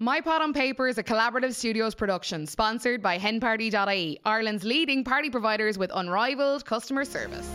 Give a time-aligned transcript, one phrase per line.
[0.00, 5.28] My Pot on Paper is a collaborative studios production sponsored by henparty.ie, Ireland's leading party
[5.28, 7.50] providers with unrivaled customer service.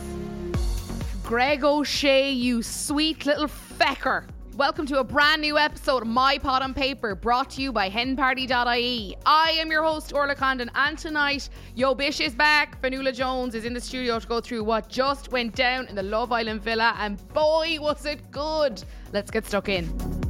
[1.22, 4.26] Greg O'Shea, you sweet little fecker.
[4.56, 7.88] Welcome to a brand new episode of My Pot on Paper brought to you by
[7.88, 9.16] henparty.ie.
[9.24, 12.78] I am your host, Orla Condon, and tonight, Yo Bish is back.
[12.82, 16.02] Fanula Jones is in the studio to go through what just went down in the
[16.02, 18.84] Love Island villa, and boy, was it good.
[19.14, 20.23] Let's get stuck in.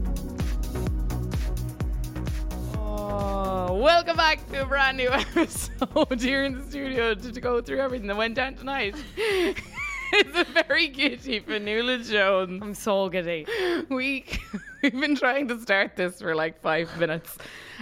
[3.16, 7.60] Oh, welcome back to a brand new episode here in the studio to, to go
[7.62, 8.96] through everything that went down tonight.
[9.16, 12.60] it's a very giddy Fanula Jones.
[12.60, 13.46] I'm so giddy.
[13.88, 14.24] We
[14.82, 17.38] we've been trying to start this for like five minutes,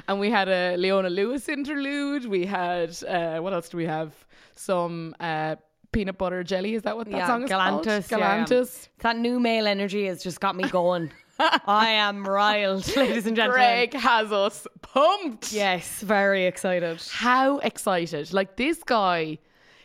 [0.06, 2.26] and we had a Leona Lewis interlude.
[2.26, 4.12] We had uh, what else do we have?
[4.54, 5.56] Some uh,
[5.92, 6.74] peanut butter jelly.
[6.74, 8.10] Is that what that yeah, song is Galantis.
[8.10, 8.10] called?
[8.10, 8.45] yeah, yeah.
[8.45, 8.88] Galantis.
[8.98, 11.10] That new male energy has just got me going.
[11.38, 13.60] I am riled, ladies and gentlemen.
[13.64, 15.52] Greg has us pumped.
[15.52, 17.00] Yes, very excited.
[17.10, 18.32] How excited!
[18.32, 19.38] Like this guy.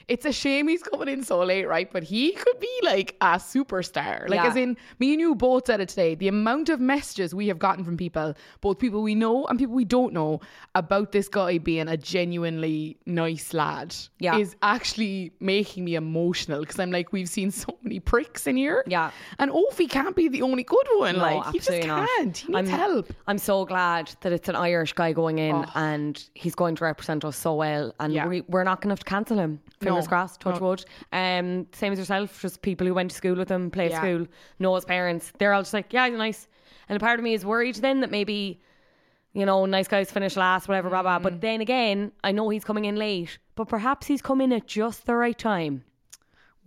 [0.08, 1.92] It's a shame he's coming in so late, right?
[1.92, 4.30] But he could be like a superstar.
[4.30, 4.48] Like, Yeah.
[4.48, 6.16] as in, me and you both said it today.
[6.16, 9.76] The amount of messages we have gotten from people, both people we know and people
[9.76, 10.40] we don't know,
[10.76, 14.38] about this guy being a genuinely nice lad Yeah.
[14.38, 18.84] is actually making me emotional because I'm like, we've seen so many pricks in here.
[18.88, 19.12] Yeah.
[19.40, 21.16] And Ovie can't be the only good one.
[21.18, 22.08] No, like, he just not.
[22.08, 22.38] can't.
[22.38, 23.12] He needs I'm, help.
[23.28, 25.66] I'm so glad that it's an Irish guy going in Oh.
[25.76, 27.94] and he's going to represent us so well.
[28.00, 28.28] And Yeah.
[28.28, 29.60] we, we're not going to have to cancel him.
[29.98, 30.68] Fingers No, crossed, touch no.
[30.68, 30.86] wood.
[31.12, 34.00] Um, same as yourself, just people who went to school with him, play Yeah.
[34.02, 34.28] school,
[34.60, 35.32] know his parents.
[35.40, 36.48] They're all just like, yeah, he's nice.
[36.90, 38.62] And a part of me is worried then that maybe,
[39.34, 41.20] you know, nice guys finish last, whatever, blah, blah.
[41.20, 41.24] Mm.
[41.24, 44.68] But then again, I know he's coming in late, but perhaps he's come in at
[44.68, 45.84] just the right time.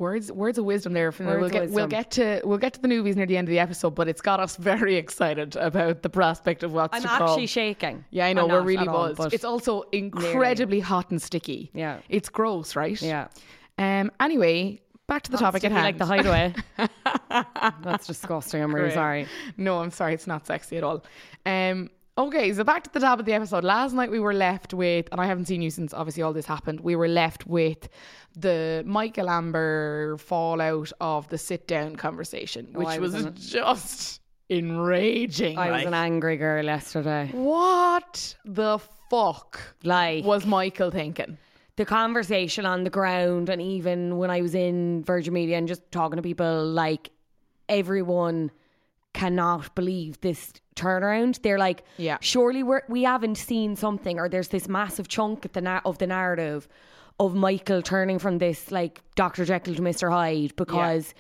[0.01, 1.13] Words, words of wisdom there.
[1.13, 3.51] From we'll get, we'll get to, we'll get to the movies near the end of
[3.51, 7.09] the episode, but it's got us very excited about the prospect of what's I'm to
[7.09, 7.23] come.
[7.29, 8.03] actually shaking.
[8.09, 9.35] Yeah, I know I'm we're really at all, buzzed.
[9.35, 11.71] it's also incredibly hot and sticky.
[11.75, 11.99] Yeah.
[12.09, 13.01] it's gross, right?
[13.03, 13.29] Yeah.
[13.77, 14.11] Um.
[14.21, 15.85] Anyway, back to the topic at hand.
[15.85, 16.55] like the hideaway.
[17.83, 18.63] That's disgusting.
[18.63, 18.95] I'm really Great.
[18.95, 19.27] sorry.
[19.59, 21.05] No, I'm sorry, it's not sexy at all.
[21.45, 21.91] Um.
[22.21, 23.65] Okay, so back to the top of the episode.
[23.65, 26.45] Last night we were left with, and I haven't seen you since obviously all this
[26.45, 26.81] happened.
[26.81, 27.89] We were left with
[28.37, 34.21] the Michael Amber fallout of the sit down conversation, oh, which Oh, was was just
[34.51, 35.57] enraging.
[35.57, 37.31] I was an angry girl yesterday.
[37.33, 41.39] What the fuck Like was Michael thinking?
[41.77, 45.91] the conversation on the ground, and even when I was in Virgin Media and just
[45.91, 47.13] talking to people, like
[47.71, 48.51] everyone
[49.13, 51.43] cannot believe this turnaround.
[51.43, 52.19] They're like, Yeah.
[52.21, 55.99] surely we're, we haven't seen something, or there's this massive chunk at the na- of
[55.99, 56.69] the narrative
[57.19, 59.45] of Michael turning from this like Dr.
[59.45, 60.11] Jekyll to Mr.
[60.11, 61.13] Hyde because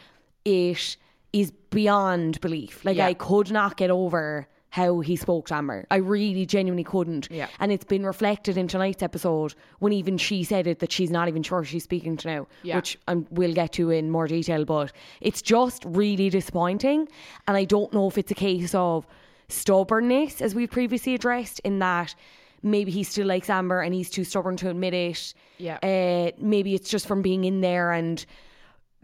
[0.45, 0.97] it
[1.33, 2.85] is beyond belief.
[2.85, 3.07] Like Yeah.
[3.07, 5.85] I could not get over how he spoke to Amber.
[5.91, 7.29] I really genuinely couldn't.
[7.31, 7.49] Yeah.
[7.59, 11.27] And it's been reflected in tonight's episode when even she said it that she's not
[11.29, 12.77] even sure she's speaking to now, Yeah.
[12.77, 14.65] which um, we'll get to in more detail.
[14.65, 17.09] But it's just really disappointing.
[17.49, 19.07] And I don't know if it's a case of
[19.49, 22.15] stubbornness, as we've previously addressed, in that
[22.63, 25.35] maybe he still likes Amber and he's too stubborn to admit it.
[25.59, 25.79] Yeah.
[25.83, 28.25] Uh, maybe it's just from being in there and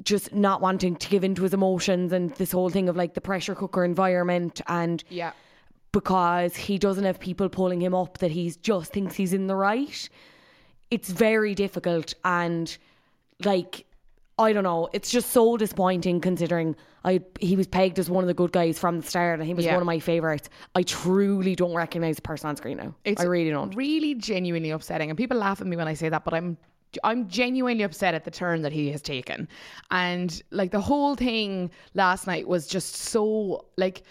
[0.05, 3.15] just not wanting to give in to his emotions and this whole thing of like
[3.15, 5.33] the pressure cooker environment and Yeah.
[5.97, 9.57] Because he doesn't have people pulling him up that he just thinks he's in the
[9.57, 10.11] right.
[10.91, 12.77] It's very difficult and
[13.43, 13.87] like
[14.39, 18.29] I don't know, it's just so disappointing considering I he was pegged as one of
[18.29, 19.73] the good guys from the start and he was Yeah.
[19.73, 20.51] one of my favourites.
[20.75, 22.95] I truly don't recognise the person on screen now.
[23.07, 23.75] It's I really don't.
[23.75, 25.09] Really genuinely upsetting.
[25.09, 26.59] And people laugh at me when I say that, but I'm
[27.05, 29.49] I'm genuinely upset at the turn that he has taken.
[29.91, 34.03] And like the whole thing last night was just so like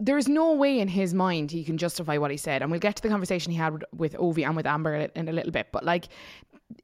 [0.00, 2.62] there's no way in his mind he can justify what he said.
[2.62, 5.32] And we'll get to the conversation he had with, Ovie and with Amber in a
[5.32, 5.68] little bit.
[5.72, 6.08] But like,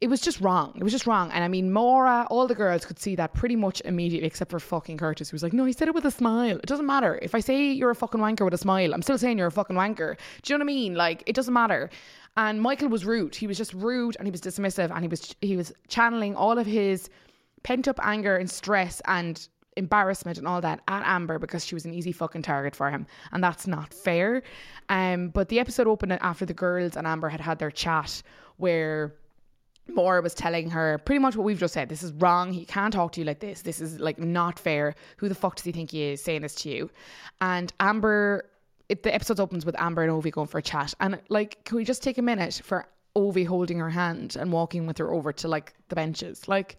[0.00, 0.72] it was just wrong.
[0.76, 1.30] It was just wrong.
[1.30, 4.58] And I mean, Maura, all the girls could see that pretty much immediately, except for
[4.58, 6.56] fucking Curtis, who was like, no, he said it with a smile.
[6.56, 7.18] It doesn't matter.
[7.22, 9.52] If I say you're a fucking wanker with a smile, I'm still saying you're a
[9.52, 10.16] fucking wanker.
[10.42, 10.94] Do you know what I mean?
[10.94, 11.90] Like, it doesn't matter.
[12.36, 13.36] And Michael was rude.
[13.36, 16.58] He was just rude and he was dismissive and he was he was channeling all
[16.58, 17.08] of his
[17.62, 21.84] pent up anger and stress and embarrassment and all that at Amber because she was
[21.84, 24.42] an easy fucking target for him, and that's not fair.
[24.88, 28.22] Um, but the episode opened after the girls and Amber had had their chat
[28.56, 29.14] where.
[29.86, 31.90] Maura was telling her pretty much what we've just said.
[31.90, 32.54] This is wrong.
[32.54, 33.60] He can't talk to you like this.
[33.60, 34.94] This is like not fair.
[35.18, 36.90] Who the fuck does he think he is saying this to you?
[37.42, 38.48] And Amber,
[38.88, 40.94] it, the episode opens with Amber and Ovie going for a chat.
[41.00, 44.86] And like, can we just take a minute for Ovie holding her hand and walking
[44.86, 46.48] with her over to like the benches?
[46.48, 46.78] Like,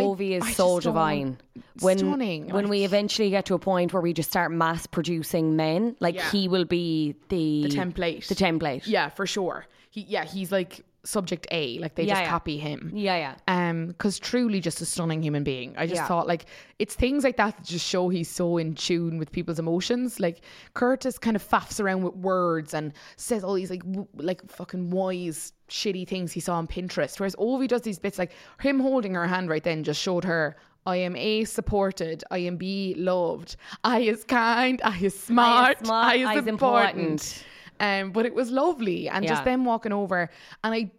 [0.00, 1.38] Ovie is I so divine.
[1.80, 5.56] When Stunning, when we eventually get to a point where we just start mass producing
[5.56, 6.30] men, like Yeah.
[6.30, 8.26] he will be the the template.
[8.28, 8.82] The template.
[8.86, 9.66] Yeah, for sure.
[9.90, 11.78] He yeah, he's like subject A.
[11.80, 12.28] Like they Yeah, just yeah.
[12.30, 12.90] copy him.
[12.94, 13.34] Yeah, yeah.
[13.68, 15.74] Um, because truly just a stunning human being.
[15.76, 16.06] I just Yeah.
[16.06, 16.46] thought like
[16.78, 20.20] it's things like that that just show he's so in tune with people's emotions.
[20.20, 20.42] Like
[20.74, 24.90] Curtis kind of faffs around with words and says all these like w- like fucking
[24.90, 27.18] wise shitty things he saw on Pinterest.
[27.18, 30.56] Whereas Ovie does these bits like him holding her hand right then just showed her.
[30.84, 32.24] I am A supported.
[32.32, 33.54] I am B loved.
[33.84, 34.80] I is kind.
[34.84, 35.84] I is smart.
[35.84, 36.98] smart, I is I is important.
[36.98, 37.44] important.
[37.82, 40.30] Um, but it was lovely, and just them walking over,
[40.62, 40.90] and I,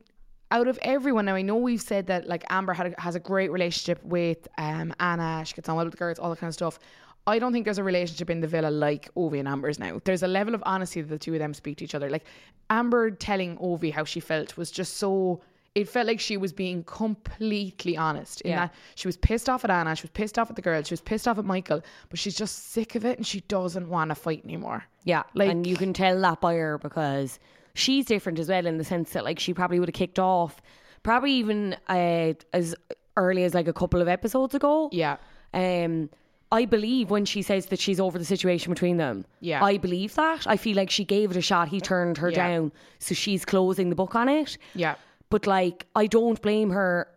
[0.52, 3.22] out of everyone now, I know we've said that like Amber had a, has a
[3.22, 5.44] great relationship with um Anna.
[5.46, 6.78] She gets on well with the girls, all that kind of stuff.
[7.26, 10.02] I don't think there's a relationship in the villa like Ovie and Amber's now.
[10.04, 12.10] There's a level of honesty that the two of them speak to each other.
[12.10, 12.26] Like
[12.70, 15.42] Amber telling Ovie how she felt was just so.
[15.76, 18.58] It felt like she was being completely honest in Yeah.
[18.68, 20.94] that she was pissed off at Anna, she was pissed off at the girls, she
[20.94, 24.10] was pissed off at Michael, but she's just sick of it and she doesn't want
[24.10, 24.84] to fight anymore.
[25.04, 27.40] Yeah, Like- and you can tell that by her because
[27.74, 30.62] she's different as well in the sense that like she probably would have kicked off,
[31.02, 32.76] probably even uh, as
[33.18, 34.90] early as like a couple of episodes ago.
[34.92, 35.18] Yeah.
[35.56, 36.10] Um,
[36.52, 39.26] I believe when she says that she's over the situation between them.
[39.40, 39.64] Yeah.
[39.64, 40.46] I believe that.
[40.46, 41.68] I feel like she gave it a shot.
[41.68, 42.36] He turned her Yeah.
[42.48, 44.60] down, so she's closing the book on it.
[44.76, 44.96] Yeah.
[45.34, 47.08] But like, I don't blame her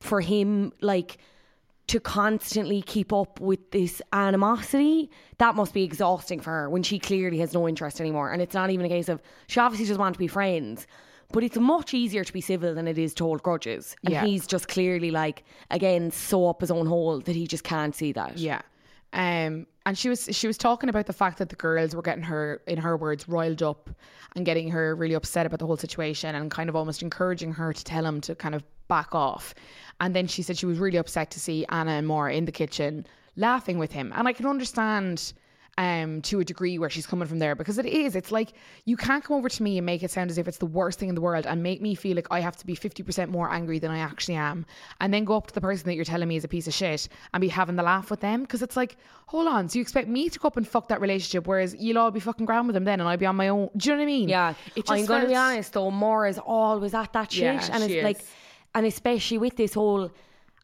[0.00, 1.16] for him like
[1.86, 5.10] to constantly keep up with this animosity.
[5.38, 8.30] That must be exhausting for her when she clearly has no interest anymore.
[8.30, 10.86] And it's not even a case of she obviously just want to be friends.
[11.32, 13.96] But it's much easier to be civil than it is to hold grudges.
[14.04, 14.26] And Yeah.
[14.26, 18.12] he's just clearly like again so up his own hole that he just can't see
[18.12, 18.36] that.
[18.36, 18.60] Yeah.
[19.14, 22.24] Um, and she was she was talking about the fact that the girls were getting
[22.24, 23.90] her, in her words, riled up
[24.36, 27.72] and getting her really upset about the whole situation and kind of almost encouraging her
[27.72, 29.54] to tell him to kind of back off.
[30.00, 32.52] And then she said she was really upset to see Anna and Maura in the
[32.52, 33.06] kitchen
[33.36, 34.12] laughing with him.
[34.14, 35.32] And I can understand
[35.78, 38.52] um to a degree where she's coming from there because it is it's like
[38.84, 40.98] you can't come over to me and make it sound as if it's the worst
[40.98, 43.50] thing in the world and make me feel like I have to be 50% more
[43.50, 44.66] angry than I actually am
[45.00, 46.74] and then go up to the person that you're telling me is a piece of
[46.74, 49.80] shit and be having the laugh with them because it's like hold on so you
[49.80, 52.68] expect me to go up and fuck that relationship whereas you'll all be fucking ground
[52.68, 54.28] with them then and I'll be on my own do you know what I mean
[54.28, 54.54] Yeah,
[54.88, 55.90] I'm going to be honest though.
[55.90, 58.20] Maura is always at that shit, Yeah, and it's like,
[58.74, 60.10] and especially with this whole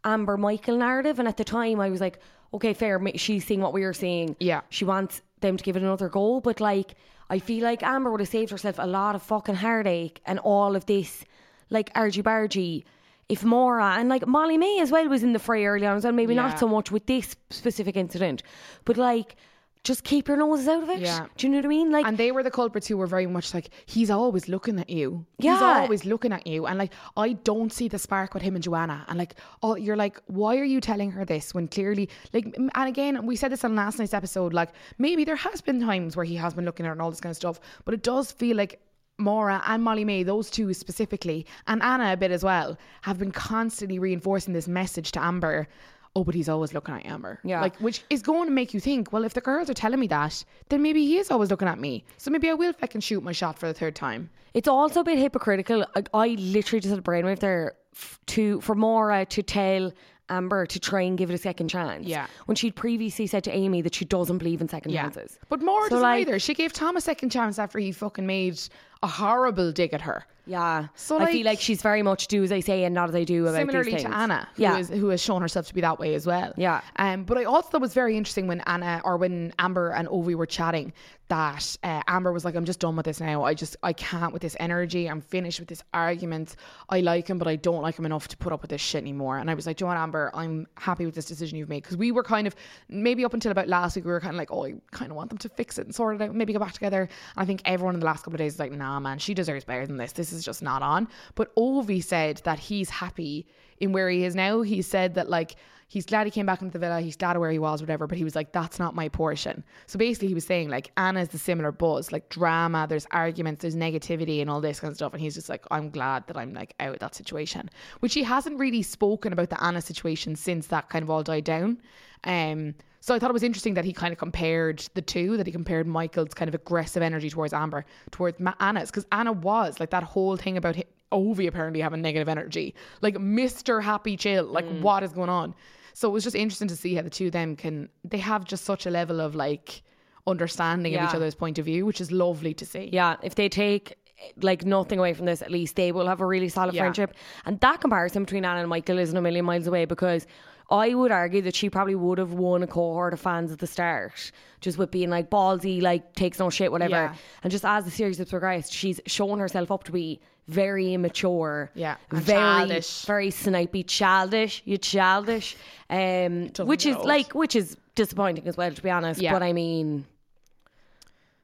[0.05, 1.19] Amber Michael narrative.
[1.19, 2.19] And at the time, I was like,
[2.55, 3.01] okay, fair.
[3.17, 4.37] She's seeing what we are seeing.
[4.41, 4.63] Yeah.
[4.71, 6.95] she wants them to give it another go, but like,
[7.31, 10.75] I feel like Amber would have saved herself a lot of fucking heartache and all
[10.75, 11.25] of this,
[11.71, 12.85] like argy bargy.
[13.29, 16.13] If Maura and like Molly-Mae as well was in the fray early on as well,
[16.15, 16.47] maybe Yeah.
[16.49, 18.43] not so much with this specific incident,
[18.87, 19.37] but like,
[19.85, 21.01] just keep your noses out of it.
[21.01, 21.27] Yeah.
[21.37, 21.91] Do you know what I mean?
[21.91, 24.91] Like, And they were the culprits who were very much like, he's always looking at
[24.91, 25.25] you.
[25.39, 25.55] Yeah.
[25.55, 26.67] He's always looking at you.
[26.67, 29.05] And like, I don't see the spark with him and Joanna.
[29.09, 32.71] And like, oh, you're like, why are you telling her this when clearly, like, and
[32.77, 36.25] again, we said this on last night's episode, like, maybe there has been times where
[36.25, 38.31] he has been looking at her and all this kind of stuff, but it does
[38.33, 38.81] feel like
[39.19, 43.99] Maura and Molly-Mae, those two specifically, and Anna a bit as well, have been constantly
[43.99, 45.67] reinforcing this message to Amber.
[46.17, 47.39] Oh, but he's always looking at Amber.
[47.45, 47.61] Yeah.
[47.61, 50.07] Like, which is going to make you think, well, if the girls are telling me
[50.09, 52.05] that, then maybe he is always looking at me.
[52.17, 54.31] So maybe I will fucking shoot my shot for the third time.
[54.55, 55.85] It's also a bit hypocritical.
[55.95, 59.93] I, I literally just had a brainwave there f- to for Maura to tell
[60.31, 62.07] Amber to try and give it a second chance.
[62.07, 62.27] Yeah.
[62.47, 65.39] When she'd previously said to Amy that she doesn't believe in second chances.
[65.49, 66.39] But Maura So, doesn't like- either.
[66.39, 68.61] She gave Tom a second chance after he fucking made
[69.03, 70.25] a horrible dig at her.
[70.49, 70.89] Yeah.
[70.95, 73.25] So, I feel like- she's very much do as I say and not as I
[73.25, 74.15] do about Similarly to.
[74.15, 74.79] Anna, who, yeah.
[74.79, 76.53] is, who has shown herself to be that way as well.
[76.57, 76.81] Yeah.
[76.97, 80.09] Um, but I also thought it was very interesting when Anna or when Amber and
[80.09, 80.93] Ovie were chatting
[81.29, 83.45] that uh, Amber was like, "I'm just done with this now.
[83.45, 85.09] I just I can't with this energy.
[85.09, 86.57] I'm finished with this argument.
[86.89, 89.03] I like him, but I don't like him enough to put up with this shit
[89.03, 90.31] anymore." And I was like, "Do you know Amber?
[90.35, 92.57] I'm happy with this decision you've made because we were kind of
[92.89, 95.17] maybe up until about last week we were kind of like, oh, I kind of
[95.17, 97.45] want them to fix it and sort it out, maybe go back together." And I
[97.45, 99.87] think everyone in the last couple of days is like, "Nah, man, she deserves better
[99.87, 100.13] than this.
[100.13, 103.47] This is just not on." But Ovie said that he's happy
[103.81, 104.63] in where he is now.
[104.63, 105.57] He said that like
[105.89, 107.01] he's glad he came back into the villa.
[107.01, 108.07] He's glad of where he was, whatever.
[108.07, 109.65] But he was like, that's not my portion.
[109.87, 112.87] So basically, he was saying like Anna's the similar buzz, like drama.
[112.89, 115.13] There's arguments, there's negativity, and all this kind of stuff.
[115.13, 118.23] And he's just like, I'm glad that I'm like out of that situation, which he
[118.23, 121.81] hasn't really spoken about the Anna situation since that kind of all died down.
[122.25, 122.75] Um.
[123.01, 125.53] So I thought it was interesting that he kind of compared the two, that he
[125.53, 130.03] compared Michael's kind of aggressive energy towards Amber towards Anna's, because Anna was like that
[130.03, 130.77] whole thing about
[131.13, 133.83] Ovie apparently having negative energy, like Mr.
[133.83, 134.81] Happy Chill, like mm.
[134.81, 135.55] what is going on?
[135.95, 138.45] So it was just interesting to see how the two of them can, they have
[138.45, 139.83] just such a level of like
[140.27, 142.91] understanding of each other's point of view, which is lovely to see.
[142.93, 146.21] Yeah, if they take eh, like nothing away from this, at least they will have
[146.21, 146.83] a really solid Yeah.
[146.83, 147.15] friendship.
[147.47, 150.27] And that comparison between Anna and Michael isn't a million miles away because
[150.71, 153.67] I would argue that she probably would have won a cohort of fans at the
[153.67, 156.91] start, just with being like ballsy, like takes no shit, whatever.
[156.93, 157.15] Yeah.
[157.43, 161.71] And just as the series has progressed, she's shown herself up to be very immature.
[161.75, 163.05] Yeah, very, childish.
[163.07, 164.61] very snipey, childish.
[164.67, 165.57] You childish,
[165.89, 167.05] um, which is it.
[167.05, 169.21] like, which is disappointing as well, to be honest.
[169.23, 169.33] Yeah.
[169.33, 170.05] But I mean,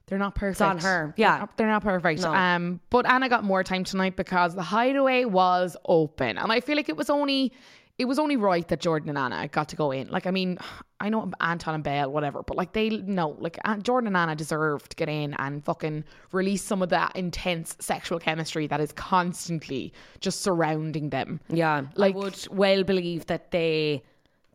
[0.07, 0.61] They're not perfect.
[0.61, 1.15] on her.
[1.17, 1.39] They're Yeah.
[1.39, 2.21] not- They're not perfect.
[2.23, 2.35] No.
[2.35, 6.77] Um, but Anna got more time tonight because the hideaway was open, and I feel
[6.77, 7.53] like it was only
[7.97, 10.09] it was only right that Jordan and Anna got to go in.
[10.09, 10.59] Like, I mean,
[11.01, 14.89] I know Anton and Belle, whatever, but like they know, like Jordan and Anna deserve
[14.89, 19.93] to get in and fucking release some of that intense sexual chemistry that is constantly
[20.21, 21.39] just surrounding them.
[21.49, 24.03] Yeah, Like- I would well believe that they,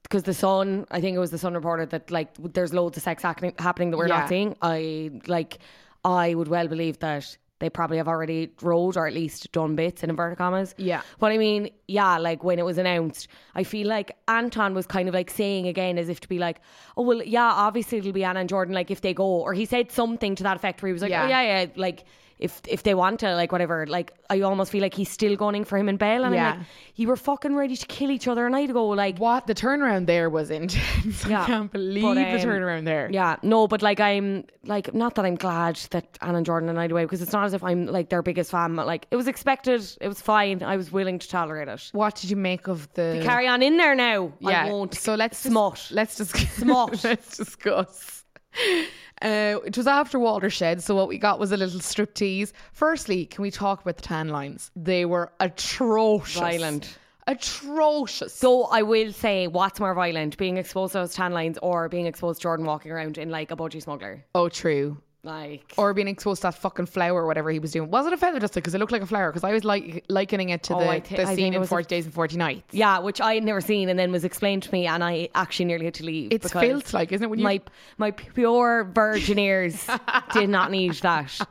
[0.04, 3.04] because the Sun, I think it was the Sun reported that like there's loads of
[3.04, 4.20] sex happening, happening that we're Yeah.
[4.20, 4.56] not seeing.
[4.62, 5.60] I like,
[6.04, 10.04] I would well believe that they probably have already wrote or at least done bits
[10.04, 10.74] in inverted commas.
[10.78, 11.02] Yeah.
[11.20, 15.08] But I mean, yeah, like when it was announced, I feel like Anton was kind
[15.08, 16.62] of like saying again as if to be like,
[16.98, 19.66] oh well, yeah, obviously it'll be Anna and Jordan like if they go, or he
[19.66, 21.26] said something to that effect where he was like, Yeah.
[21.26, 22.06] oh yeah, yeah, like.
[22.40, 25.66] If, if they want to like whatever like I almost feel like he's still gunning
[25.66, 26.52] for him and Belle and Yeah.
[26.54, 29.46] I'm like you were fucking ready to kill each other a night ago like What
[29.46, 31.26] the turnaround there was intense.
[31.30, 31.44] Yeah.
[31.44, 33.10] I can't believe But, the um, turnaround there.
[33.12, 36.74] Yeah, no, but like I'm like not that I'm glad that Anna and Jordan are
[36.74, 38.74] night away because it's not as if I'm like their biggest fan.
[38.76, 40.64] But like it was expected, it was fine.
[40.64, 41.90] I was willing to tolerate it.
[41.92, 43.20] What did you make of the?
[43.24, 44.32] Carry on in there now.
[44.40, 44.66] yeah.
[44.66, 44.94] I won't.
[44.96, 45.90] So let's just- smut.
[45.92, 47.04] let's just Smut.
[47.04, 48.19] let's discuss.
[49.22, 52.54] Uh, it was after Watershed, so what we got was a little striptease.
[52.72, 54.72] Firstly, can we talk about the tan lines?
[54.78, 56.98] They were atrocious, Violent.
[57.28, 58.34] atrocious.
[58.34, 62.06] So I will say, what's more violent, being exposed to those tan lines or being
[62.06, 64.24] exposed to Jordan walking around in like a budgie smuggler?
[64.36, 64.98] oh, true.
[65.22, 67.92] Like, Or being exposed to that fucking flower or whatever he was doing.
[67.92, 68.62] Was it a feather duster?
[68.62, 69.30] Because it looked like a flower.
[69.32, 71.54] Because I was like likening it to Oh, the, I thi- the I think scene
[71.54, 72.74] it in was a- 40 Days and 40 Nights.
[72.74, 75.66] yeah, which I had never seen and then was explained to me, and I actually
[75.66, 76.32] nearly had to leave.
[76.32, 77.30] It's because filth, like, isn't it?
[77.30, 77.60] When you my
[77.98, 79.86] my pure virgin ears
[80.34, 81.38] did not need that.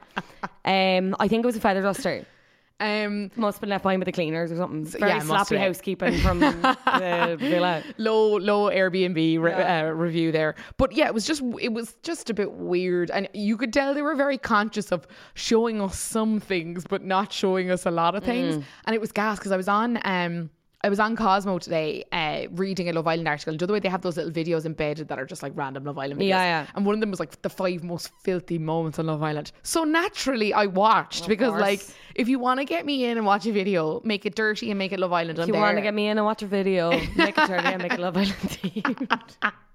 [0.65, 2.27] Um, I think it was a feather duster.
[2.81, 4.85] Um, Must have been left behind with the cleaners or something.
[4.85, 7.83] Very yeah, sloppy housekeeping from the villa.
[7.97, 10.55] low low Airbnb re- uh, review there.
[10.77, 13.95] But yeah, it was just it was just a bit weird, and you could tell
[13.95, 18.15] they were very conscious of showing us some things, but not showing us a lot
[18.15, 18.65] of things.
[18.85, 20.51] And it was gas because I was on um.
[20.85, 23.51] I was on Cosmo today, uh, reading a Love Island article.
[23.51, 25.83] And the other way they have those little videos embedded that are just like random
[25.83, 26.29] Love Island videos.
[26.29, 26.67] Yeah, yeah.
[26.77, 29.51] And one of them was like the five most filthy moments on Love Island.
[29.65, 31.61] So naturally, I watched because, course.
[31.61, 31.81] like,
[32.15, 34.79] if you want to get me in and watch a video, make it dirty and
[34.79, 35.41] make it Love Island.
[35.41, 37.83] If you want to get me in and watch a video, make it dirty and
[37.83, 39.33] make it Love Island.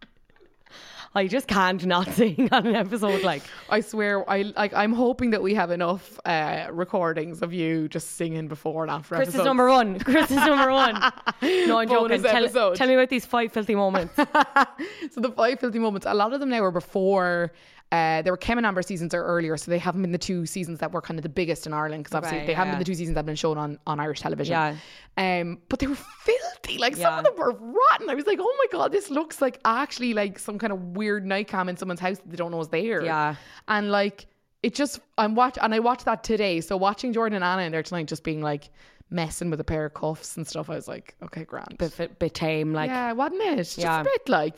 [1.15, 4.73] I just can't not sing on an episode like I swear, I like.
[4.73, 9.15] I'm hoping that we have enough uh, recordings of you just singing before and after.
[9.15, 9.99] Chris is number one.
[9.99, 10.95] Chris is number one.
[11.43, 12.07] No, I'm joking.
[12.07, 12.75] Bonus Tell, episode.
[12.75, 14.15] tell me about these five filthy moments.
[15.11, 16.05] so the five filthy moments.
[16.07, 17.51] A lot of them now are before.
[17.93, 20.47] Uh, there were Kem and Amber seasons are earlier, so they haven't been the two
[20.47, 22.73] seasons that were kind of the biggest in Ireland because obviously Right, they yeah, haven't
[22.73, 24.53] been the two seasons that have been shown on, on Irish television.
[24.53, 24.75] Yeah.
[25.41, 26.79] Um, but they were filthy.
[26.79, 28.09] Like some of them were rotten.
[28.09, 31.23] I was like, oh my god, this looks like actually like some kind of weird
[31.23, 33.05] night cam in someone's house that they don't know is there.
[33.05, 33.35] Yeah.
[33.67, 34.25] And like
[34.63, 36.61] it just I'm watch and I watched that today.
[36.61, 38.69] So watching Jordan and Anna in there tonight just being like
[39.11, 41.77] messing with a pair of cuffs and stuff, I was like, okay, grand.
[41.77, 43.57] bit, bit tame, like yeah, wasn't it?
[43.57, 44.01] Just Yeah.
[44.01, 44.57] a bit like.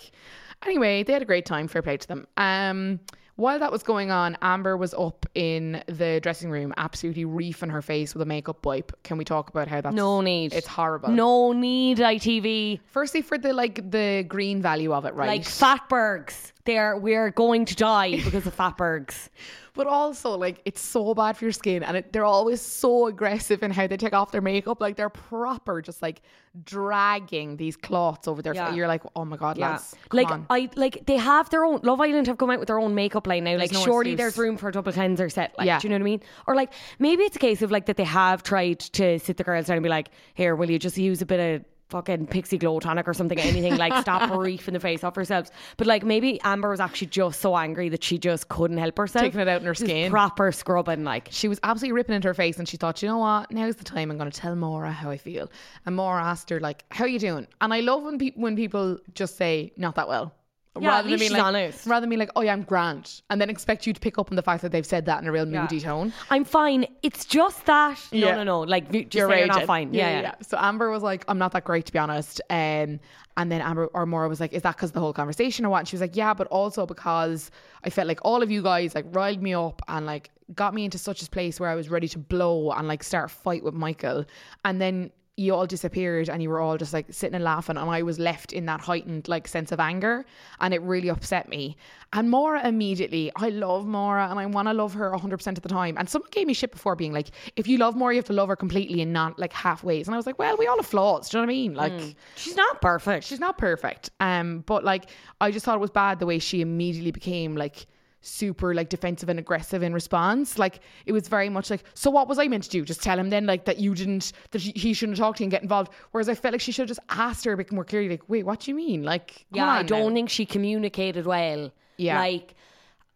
[0.65, 1.67] Anyway, they had a great time.
[1.67, 2.25] Fair play to them.
[2.37, 3.01] Um,
[3.35, 7.81] while that was going on, Amber was up in the dressing room, absolutely reefing her
[7.81, 8.91] face with a makeup wipe.
[9.03, 10.53] Can we talk about how that's no need.
[10.53, 11.09] It's horrible.
[11.09, 12.79] No need, ITV.
[12.87, 15.27] Firstly, for the like the green value of it, right?
[15.27, 16.53] Like fatbergs.
[16.63, 19.29] They're we're going to die because of fatbergs.
[19.75, 23.61] But also, like, it's so bad for your skin, and it, they're always so aggressive
[23.61, 24.79] in how they take off their makeup.
[24.79, 26.21] Like, they're proper, just like
[26.63, 28.53] dragging these cloths over their.
[28.55, 28.73] Yeah.
[28.73, 29.71] You're like, oh my god, Yeah.
[29.71, 30.45] lads, like on.
[30.49, 33.27] I like they have their own Love Island have come out with their own makeup
[33.27, 33.57] line now.
[33.57, 34.35] like no surely excuse.
[34.35, 35.53] there's room for a double cleanser set.
[35.57, 35.79] Like Yeah.
[35.79, 36.21] do you know what I mean?
[36.47, 39.43] Or like maybe it's a case of like that they have tried to sit the
[39.43, 42.59] girls down and be like, here, will you just use a bit of fucking Pixi
[42.59, 46.41] glow tonic or something anything like stop reefing the face off yourselves but like maybe
[46.41, 49.61] amber was actually just so angry that she just couldn't help herself Taking it out
[49.61, 50.09] in her Just skin.
[50.11, 53.19] proper scrubbing like she was absolutely ripping into her face and she thought, you know
[53.19, 55.51] what, now's the time I'm going to tell Maura how I feel.
[55.85, 57.47] And Maura asked her, like, how you doing?
[57.61, 60.33] And I love when, pe- when people just say, not that well.
[60.79, 61.85] Yeah, at least she's like, honest.
[61.85, 63.21] rather than being like, oh yeah, I'm grand.
[63.29, 65.27] And then expect you to pick up on the fact that they've said that in
[65.27, 66.11] a real moody tone.
[66.29, 68.31] I'm fine it's just that Yeah.
[68.31, 69.67] no no no like you- just You're say you're not raging.
[69.67, 72.41] fine yeah yeah, So Amber was like, I'm not that great to be honest.
[72.49, 72.99] Um,
[73.37, 75.79] and then Amber or Maura was like, Is that because the whole conversation or what?
[75.79, 77.51] And she was like, Yeah, but also because
[77.83, 80.85] I felt like all of you guys like riled me up and like got me
[80.85, 83.63] into such a place where I was ready to blow and like start a fight
[83.63, 84.25] with Michael.
[84.63, 87.89] And then you all disappeared and you were all just like sitting and laughing and
[87.89, 90.25] I was left in that heightened like sense of anger
[90.61, 91.75] and it really upset me.
[92.13, 95.67] And Maura immediately, I love Maura and I want to love her 100% of the
[95.67, 95.97] time.
[95.97, 98.33] And someone gave me shit before being like, if you love Maura, you have to
[98.33, 100.07] love her completely and not like half ways.
[100.07, 101.27] And I was like, well, we all have flaws.
[101.27, 101.73] Do you know what I mean?
[101.73, 103.25] Like, She's not perfect.
[103.25, 104.11] she's not perfect.
[104.21, 105.09] Um, but like,
[105.41, 107.87] I just thought it was bad the way she immediately became like,
[108.25, 112.27] super like defensive and aggressive in response like it was very much like so what
[112.27, 114.93] was i meant to do just tell him then like that you didn't that he-
[114.93, 116.99] shouldn't talk to you and get involved whereas i felt like she should have just
[117.09, 119.83] asked her a bit more clearly like wait what do you mean like Yeah, I
[119.83, 120.15] don't now.
[120.15, 121.71] think she communicated well.
[121.97, 122.19] Yeah.
[122.19, 122.55] Like,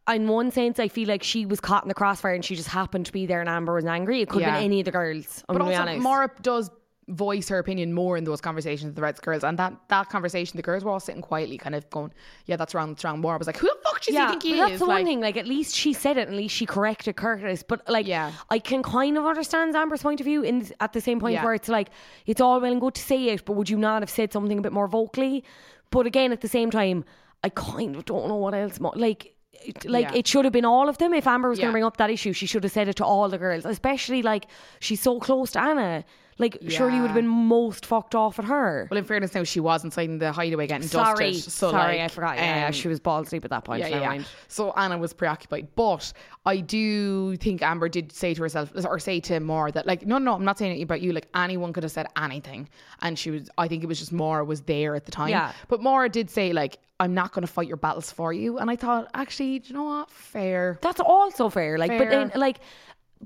[0.09, 2.69] in one sense, I feel like she was caught in the crossfire and she just
[2.69, 4.21] happened to be there and Amber was angry.
[4.21, 4.57] It could have Yeah.
[4.59, 5.43] been any of the girls.
[5.49, 5.99] I'm but also.
[5.99, 6.71] Maura does
[7.09, 10.55] voice her opinion more in those conversations with the Reds girls and that that conversation
[10.57, 12.11] the girls were all sitting quietly kind of going
[12.45, 14.43] yeah that's wrong that's wrong Maura was like who the fuck does yeah, he think
[14.43, 15.19] he that's is the like, one thing.
[15.19, 16.27] Like, at least she said it.
[16.29, 17.63] At least she corrected Curtis.
[17.63, 18.31] But like, Yeah.
[18.49, 20.41] I can kind of understand Amber's point of view.
[20.43, 21.43] In at the same point Yeah.
[21.43, 21.89] where it's like,
[22.25, 24.57] it's all well and good to say it, but would you not have said something
[24.57, 25.43] a bit more vocally?
[25.91, 27.03] But again, at the same time,
[27.43, 28.79] I kind of don't know what else.
[28.79, 29.33] Mo- like.
[29.51, 30.19] it- Like Yeah.
[30.19, 31.13] it should have been all of them.
[31.13, 33.05] If Amber was going to bring up that issue, she should have said it to
[33.05, 33.65] all the girls.
[33.65, 34.45] Especially like
[34.79, 36.05] she's so close to Anna.
[36.39, 38.87] Like surely you would have been most fucked off at her.
[38.89, 41.97] well in fairness now she was inside in the hideaway getting sorry, dusted so sorry,
[41.97, 42.37] like, I forgot.
[42.37, 43.81] Yeah, um, she was ball asleep at that point.
[43.81, 44.09] Yeah, Never yeah, yeah.
[44.09, 44.25] mind.
[44.47, 46.11] So Anna was preoccupied, but
[46.45, 50.17] I do think Amber did say to herself or say to Maura that like, no,
[50.17, 51.11] no, I'm not saying anything about you.
[51.11, 52.69] Like anyone could have said anything,
[53.01, 53.49] and she was.
[53.57, 55.29] I think it was just Maura was there at the time.
[55.29, 55.51] Yeah.
[55.67, 58.69] But Maura did say like, I'm not going to fight your battles for you, and
[58.69, 60.11] I thought actually, do you know what?
[60.11, 60.79] Fair.
[60.81, 61.77] That's also fair.
[61.77, 62.59] Like, but then, like,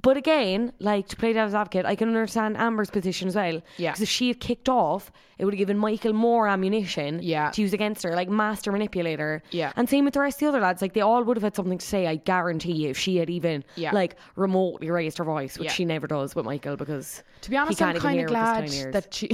[0.02, 3.62] but again, like to play devil's advocate, I can understand Amber's position as well.
[3.78, 3.92] Yeah.
[3.92, 7.20] Because if she had kicked off, it would have given Michael more ammunition.
[7.22, 7.52] Yeah.
[7.52, 9.44] To use against her, like master manipulator.
[9.52, 9.72] Yeah.
[9.76, 10.82] And same with the rest of the other lads.
[10.82, 12.08] Like they all would have had something to say.
[12.08, 13.92] I guarantee you, if she had even Yeah.
[13.94, 15.72] like remotely raised her voice, which Yeah.
[15.74, 18.82] she never does with Michael because To be honest, he I'm kinda glad with his
[18.82, 18.94] tiny ears.
[18.94, 19.28] that she.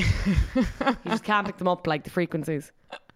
[0.56, 2.72] you just can't pick them up like the frequencies.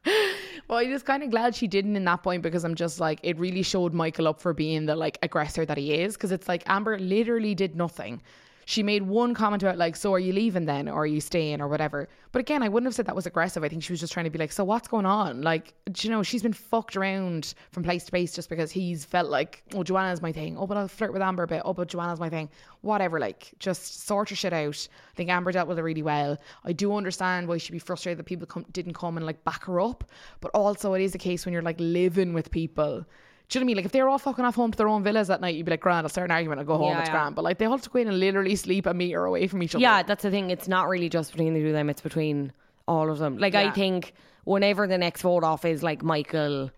[0.69, 3.19] Well, I'm just kind of glad she didn't in that point because I'm just like
[3.22, 6.48] it really showed Michael up for being the like aggressor that he is because it's
[6.48, 8.22] like Amber literally did nothing.
[8.65, 11.62] She made one comment about like, so are you leaving then or are you staying
[11.62, 12.08] or whatever.
[12.32, 13.63] But again, I wouldn't have said that was aggressive.
[13.63, 15.41] I think she was just trying to be like, so what's going on?
[15.41, 19.30] Like, you know, she's been fucked around from place to place just because he's felt
[19.30, 20.58] like, oh, Joanna's my thing.
[20.58, 21.62] Oh, but I'll flirt with Amber a bit.
[21.63, 22.49] Oh, but Joanna's my thing.
[22.82, 23.19] Whatever.
[23.19, 24.88] Like, just sort your shit out.
[25.12, 26.38] I think Amber dealt with it really well.
[26.63, 29.65] I do understand why she'd be frustrated that people come, didn't come and like back
[29.65, 30.04] her up.
[30.41, 33.06] But also, it is a case when you're like living with people.
[33.53, 33.75] Do you know what I mean?
[33.77, 35.65] Like if they were all fucking off home to their own villas at night, you'd
[35.65, 37.13] be like, grand, I'll start an argument, I'll go home, Yeah, it's yeah.
[37.13, 37.35] grand.
[37.35, 39.61] But like they all have to go in and literally sleep a meter away from
[39.61, 39.81] each other.
[39.83, 40.49] Yeah, that's the thing.
[40.49, 42.51] It's not really just between the two of them, it's between
[42.87, 43.37] all of them.
[43.37, 44.13] Like, I think
[44.45, 46.71] whenever the next vote off is, like, Michael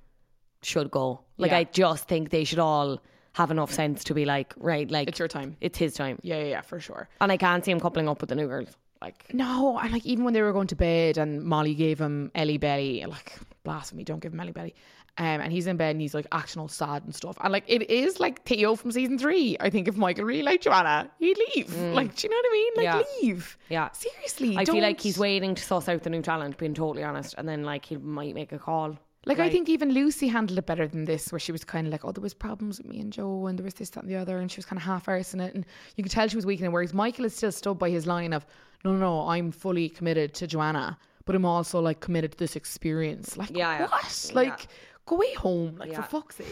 [0.63, 1.21] should go.
[1.37, 1.57] Like, Yeah.
[1.59, 3.01] I just think they should all
[3.33, 5.57] have enough sense to be like, right, like, It's your time.
[5.61, 6.19] it's his time.
[6.23, 7.07] Yeah, yeah, yeah, for sure.
[7.21, 8.69] And I can't see him coupling up with the new girls.
[9.01, 12.31] Like, No, and like even when they were going to bed and Molly gave him
[12.33, 13.33] Ellie Belly, like
[13.63, 14.73] blasphemy, don't give him Ellie Belly.
[15.17, 17.37] Um, and he's in bed and he's like acting all sad and stuff.
[17.41, 19.55] And like it is like Theo from season three.
[19.61, 21.73] I think if Michael really liked Joanna, he'd leave.
[21.93, 22.73] Like, do you know what I mean?
[22.75, 23.03] Like Yeah.
[23.21, 23.57] leave.
[23.69, 23.89] Yeah.
[23.91, 24.57] Seriously.
[24.57, 27.33] I feel like he's waiting to suss out the new talent, being totally honest.
[27.37, 28.97] And then, like, he might make a call.
[29.27, 31.91] Like, I think even Lucie handled it better than this, where she was kind of
[31.93, 34.09] like, oh, there was problems with me and Joe, and there was this, that, and
[34.11, 36.45] the other, and she was kind of half-arsing it, and you could tell she was
[36.45, 36.71] weakening.
[36.71, 38.45] Whereas Michael is still stood by his line of,
[38.83, 42.55] no, no, no, I'm fully committed to Joanna, but I'm also like committed to this
[42.55, 43.35] experience.
[43.35, 43.87] Like, Yeah, yeah.
[43.87, 44.31] what?
[44.35, 44.67] Like,
[45.05, 46.01] go away home, like Yeah.
[46.01, 46.47] for fuck's sake.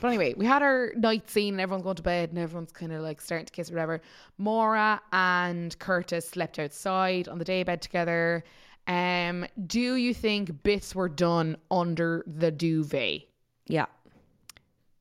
[0.00, 2.92] But anyway, we had our night scene, and everyone's going to bed, and everyone's kind
[2.92, 4.00] of like starting to kiss or whatever.
[4.38, 8.44] Maura and Curtis slept outside on the daybed together.
[8.86, 13.22] Um, do you think bits were done under the duvet?
[13.66, 13.86] Yeah.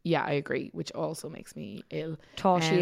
[0.03, 2.17] Yeah, I agree, which also makes me ill.
[2.61, 2.79] She Um,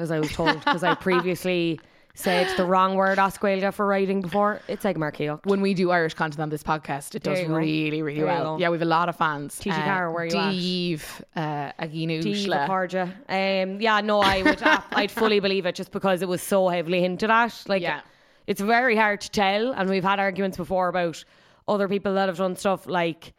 [0.00, 1.78] as I was told, because I previously
[2.16, 4.60] said the wrong word Osquelga for writing before.
[4.66, 5.46] It's Egmarky yucked.
[5.46, 8.56] When we do Irish content on this podcast, it There does really, really There well.
[8.60, 9.58] Yeah, we have a lot of fans.
[9.60, 10.50] TG Carroll, where you at?
[10.50, 12.22] Dave, uh, Aginu.
[12.68, 13.04] Corja.
[13.28, 14.60] Um, yeah, no, I would,
[14.92, 17.62] I'd fully believe it just because it was so heavily hinted at.
[17.68, 18.00] Like, Yeah.
[18.46, 21.22] it's very hard to tell, and we've had arguments before about
[21.68, 22.86] other people that have done stuff.
[22.86, 23.32] Like,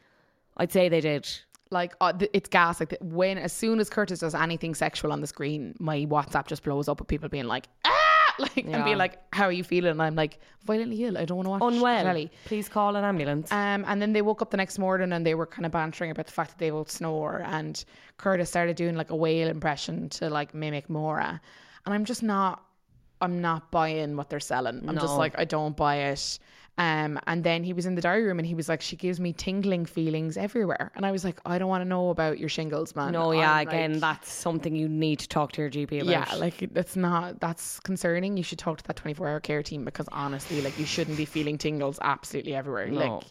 [0.58, 1.28] I'd say they did.
[1.70, 5.12] like uh, th- it's gas like th- when as soon as Curtis does anything sexual
[5.12, 7.97] on the screen my WhatsApp just blows up with people being like ah
[8.40, 11.38] like and be like how are you feeling and I'm like violently ill I don't
[11.38, 12.04] want to watch Unwell.
[12.04, 13.52] telly Please call an ambulance.
[13.52, 16.12] um, and then they woke up the next morning and they were kind of bantering
[16.12, 17.84] about the fact that they both snore and
[18.18, 21.42] Curtis started doing like a whale impression to like mimic Maura
[21.86, 22.64] and I'm just not
[23.22, 24.88] I'm not buying what they're selling.
[24.88, 26.38] I'm just like, I don't buy it.
[26.80, 29.20] Um, and then he was in the diary room and he was like, she gives
[29.20, 30.92] me tingling feelings everywhere.
[30.96, 33.14] And I was like, I don't want to know about your shingles, man.
[33.14, 36.12] No, yeah, I'm again, like- that's something you need to talk to your GP about.
[36.12, 38.38] yeah, like that's not that's concerning.
[38.38, 41.26] You should talk to that 24 hour care team because honestly, like you shouldn't be
[41.26, 42.88] feeling tingles absolutely everywhere.
[42.88, 43.16] No.
[43.16, 43.24] Like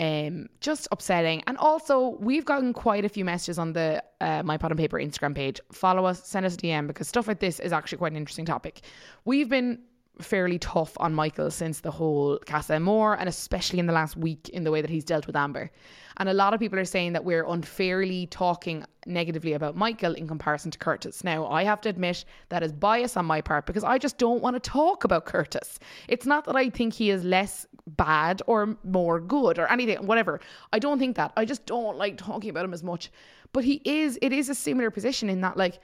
[0.00, 1.42] um just upsetting.
[1.46, 4.96] And also we've gotten quite a few messages on the uh, my pot and paper
[4.98, 5.60] Instagram page.
[5.72, 8.46] Follow us, send us a DM because stuff like this is actually quite an interesting
[8.46, 8.80] topic.
[9.24, 9.78] We've been
[10.20, 14.48] fairly tough on Michael since the whole Casa Amor and especially in the last week
[14.50, 15.70] in the way that he's dealt with Amber.
[16.16, 20.28] And a lot of people are saying that we're unfairly talking negatively about Michael in
[20.28, 21.24] comparison to Curtis.
[21.24, 24.42] Now, I have to admit that is bias on my part because I just don't
[24.42, 25.78] want to talk about Curtis.
[26.08, 30.40] It's not that I think he is less bad or more good or anything, whatever.
[30.72, 31.32] I don't think that.
[31.36, 33.10] I just don't like talking about him as much.
[33.52, 35.80] But he is, it is a similar position in that, like,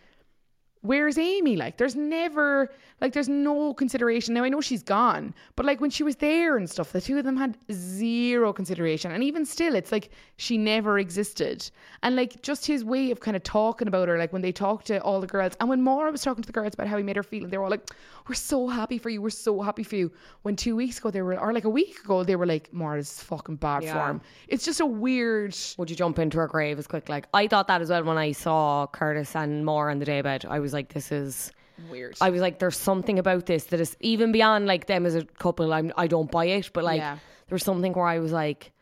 [0.86, 1.56] where's Amy?
[1.56, 2.70] Like, there's never,
[3.00, 4.34] like, there's no consideration.
[4.34, 7.18] Now, I know she's gone, but like when she was there and stuff, the two
[7.18, 9.10] of them had zero consideration.
[9.12, 11.68] And even still, it's like she never existed.
[12.02, 14.86] And like, just his way of kind of talking about her, like when they talked
[14.88, 17.02] to all the girls, and when Maura was talking to the girls about how he
[17.02, 17.90] made her feel, and they were all like,
[18.28, 19.22] We're so happy for you.
[19.22, 20.10] We're so happy for you.
[20.42, 23.20] When two weeks ago, they were, or like a week ago, they were like, Maura's
[23.22, 23.94] fucking bad Yeah.
[23.94, 24.20] form.
[24.48, 25.56] It's just a weird.
[25.78, 27.08] Would you jump into her grave as quick?
[27.08, 30.44] Like I thought that as well when I saw Curtis and Maura on the daybed.
[30.46, 31.52] I was like, this is.
[31.90, 32.16] Weird.
[32.22, 35.24] I was like, there's something about this that is even beyond like them as a
[35.24, 35.74] couple.
[35.74, 37.18] I'm, I don't buy it, but like Yeah.
[37.48, 38.72] there's something where I was like,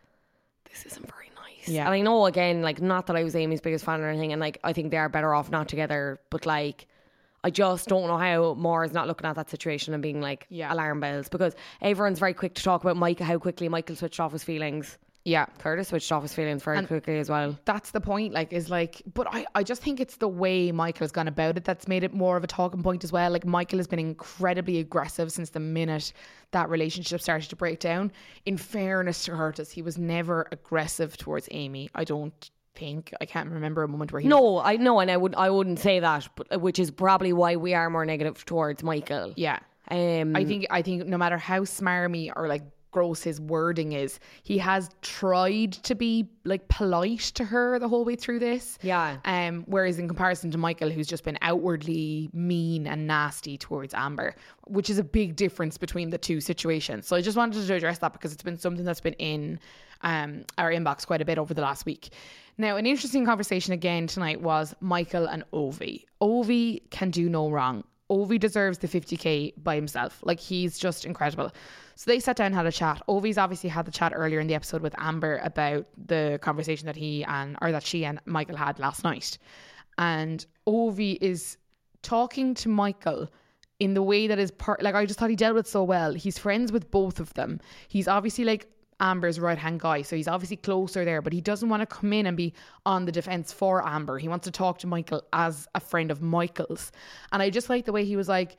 [0.70, 1.68] this isn't very nice.
[1.68, 1.86] Yeah.
[1.86, 4.38] And I know again, like not that I was Amy's biggest fan or anything, and
[4.40, 6.20] like I think they are better off not together.
[6.30, 6.86] But like,
[7.42, 10.46] I just don't know how Maura is not looking at that situation and being like
[10.48, 10.72] Yeah.
[10.72, 14.30] alarm bells because everyone's very quick to talk about Mike, how quickly Michael switched off
[14.32, 14.98] his feelings.
[15.24, 15.46] Yeah.
[15.58, 17.58] Curtis switched off his feelings very quickly as well.
[17.64, 21.12] that's the point like is like but I, I just think it's the way michael's
[21.12, 23.78] gone about it that's made it more of a talking point as well like michael
[23.78, 26.12] has been incredibly aggressive since the minute
[26.50, 28.12] that relationship started to break down
[28.44, 33.48] in fairness to curtis he was never aggressive towards amy i don't think i can't
[33.50, 36.28] remember a moment where he No, I know, and I would I wouldn't say that,
[36.36, 39.32] but uh, which is probably why we are more negative towards Michael.
[39.36, 39.60] yeah
[39.90, 42.62] Um, I think I think no matter how smarmy or like
[42.94, 48.04] gross his wording is, he has tried to be like polite to her the whole
[48.04, 48.78] way through this.
[48.82, 49.16] Yeah.
[49.24, 54.36] Um, whereas in comparison to Michael, who's just been outwardly mean and nasty towards Amber,
[54.68, 57.08] which is a big difference between the two situations.
[57.08, 59.58] So I just wanted to address that because it's been something that's been in
[60.02, 62.10] um, our inbox quite a bit over the last week.
[62.58, 66.06] Now, an interesting conversation again tonight was Michael and Ovie.
[66.20, 67.82] Ovie can do no wrong.
[68.10, 70.20] Ovie deserves the 50k by himself.
[70.22, 71.52] Like he's just incredible.
[71.96, 73.00] So they sat down had a chat.
[73.08, 76.96] Ovie's obviously had the chat earlier in the episode with Amber about the conversation that
[76.96, 79.38] he and or that she and Michael had last night.
[79.96, 81.56] And Ovie is
[82.02, 83.28] talking to Michael
[83.80, 86.12] in the way that is part like I just thought he dealt with so well.
[86.12, 87.60] He's friends with both of them.
[87.88, 88.68] He's obviously like
[89.00, 92.12] Amber's right hand guy, so he's obviously closer there, but he doesn't want to come
[92.12, 92.54] in and be
[92.86, 94.18] on the defense for Amber.
[94.18, 96.92] He wants to talk to Michael as a friend of Michael's.
[97.32, 98.56] And I just like the way he was like,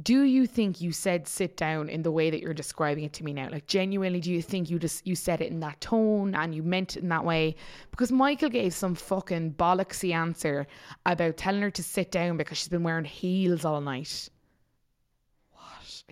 [0.00, 3.24] do you think you said sit down in the way that you're describing it to
[3.24, 3.48] me now?
[3.50, 6.62] Like genuinely, do you think you just you said it in that tone and you
[6.62, 7.56] meant it in that way?
[7.90, 10.68] Because Michael gave some fucking bollocksy answer
[11.04, 14.28] about telling her to sit down because she's been wearing heels all night.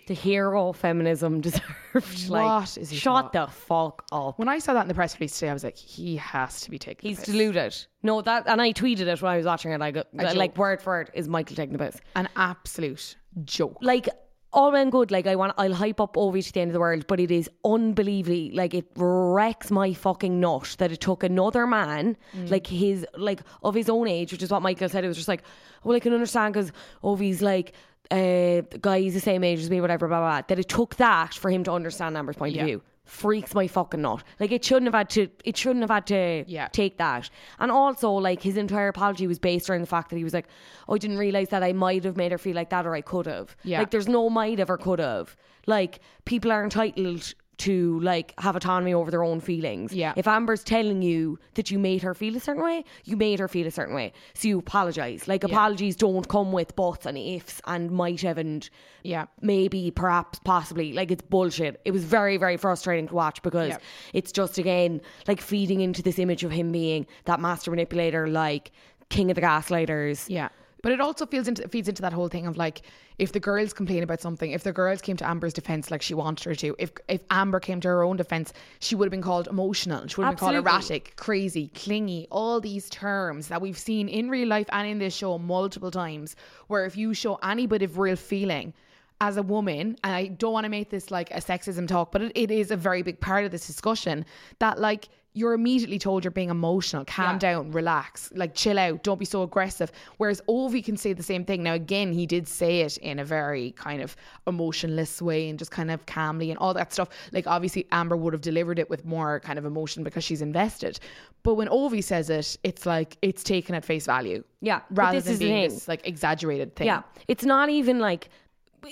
[0.06, 2.28] The hero feminism deserved.
[2.28, 4.38] Like, What is he shot the fuck up?
[4.38, 6.70] When I saw that in the press release today, I was like, he has to
[6.70, 7.08] be taking.
[7.08, 7.32] He's the piss.
[7.34, 7.76] deluded.
[8.02, 9.80] No, that and I tweeted it when I was watching it.
[9.82, 10.58] I go like joke.
[10.58, 11.96] word for word is Michael taking the piss.
[12.14, 13.78] an absolute joke.
[13.80, 14.08] Like
[14.52, 15.10] all and good.
[15.10, 17.30] Like I want, I'll hype up Ovie to the end of the world, but it
[17.32, 22.50] is unbelievably like it wrecks my fucking nut that it took another man, Mm.
[22.50, 25.04] like his like of his own age, which is what Michael said.
[25.04, 25.42] It was just like,
[25.84, 26.70] well, I can understand because
[27.02, 27.72] Ovie's like.
[28.10, 30.42] Uh, the guy he's the same age as me, whatever, blah, blah, blah.
[30.48, 32.62] That it took that for him to understand Amber's point Yeah.
[32.62, 32.82] of view.
[33.04, 34.24] Freaks my fucking nut.
[34.40, 35.28] Like it shouldn't have had to.
[35.44, 36.66] It shouldn't have had to Yeah.
[36.72, 37.30] take that.
[37.60, 40.46] And also, like his entire apology was based around the fact that he was like,
[40.88, 43.00] "Oh, I didn't realize that I might have made her feel like that, or I
[43.02, 43.78] could have." Yeah.
[43.78, 45.36] Like there's no might have or could have.
[45.68, 49.92] Like people are entitled to like have autonomy over their own feelings.
[49.92, 50.12] Yeah.
[50.16, 53.48] If Amber's telling you that you made her feel a certain way, you made her
[53.48, 54.12] feel a certain way.
[54.34, 55.26] So you apologize.
[55.26, 58.68] Like apologies don't come with buts and ifs and might have and
[59.02, 59.26] Yeah.
[59.40, 60.92] maybe, perhaps, possibly.
[60.92, 61.80] Like it's bullshit.
[61.84, 63.78] It was very, very frustrating to watch because Yeah.
[64.12, 68.70] it's just again like feeding into this image of him being that master manipulator, like
[69.08, 70.28] king of the gaslighters.
[70.28, 70.48] Yeah.
[70.86, 72.82] But it also feels into feeds into that whole thing of like
[73.18, 76.14] if the girls complain about something, if the girls came to Amber's defense like she
[76.14, 79.20] wanted her to, if if Amber came to her own defense, she would have been
[79.20, 80.06] called emotional.
[80.06, 84.30] She would have been called erratic, crazy, clingy, all these terms that we've seen in
[84.30, 86.36] real life and in this show multiple times.
[86.68, 88.72] Where if you show any bit of real feeling,
[89.20, 92.22] as a woman, and I don't want to make this like a sexism talk, but
[92.22, 94.24] it, it is a very big part of this discussion
[94.60, 97.04] that like you're immediately told you're being emotional.
[97.04, 97.38] Calm Yeah.
[97.38, 99.92] down, relax, like chill out, don't be so aggressive.
[100.16, 101.62] Whereas Ovie can say the same thing.
[101.62, 105.70] Now, again, he did say it in a very kind of emotionless way and just
[105.70, 107.10] kind of calmly and all that stuff.
[107.32, 110.98] Like, obviously, Amber would have delivered it with more kind of emotion because she's invested.
[111.42, 114.42] But when Ovie says it, it's like it's taken at face value.
[114.62, 116.86] Yeah, Rather than being this like exaggerated thing.
[116.86, 118.30] Yeah, it's not even like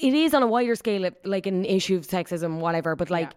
[0.02, 2.96] it is on a wider scale, like an issue of sexism, whatever.
[2.96, 3.32] But like,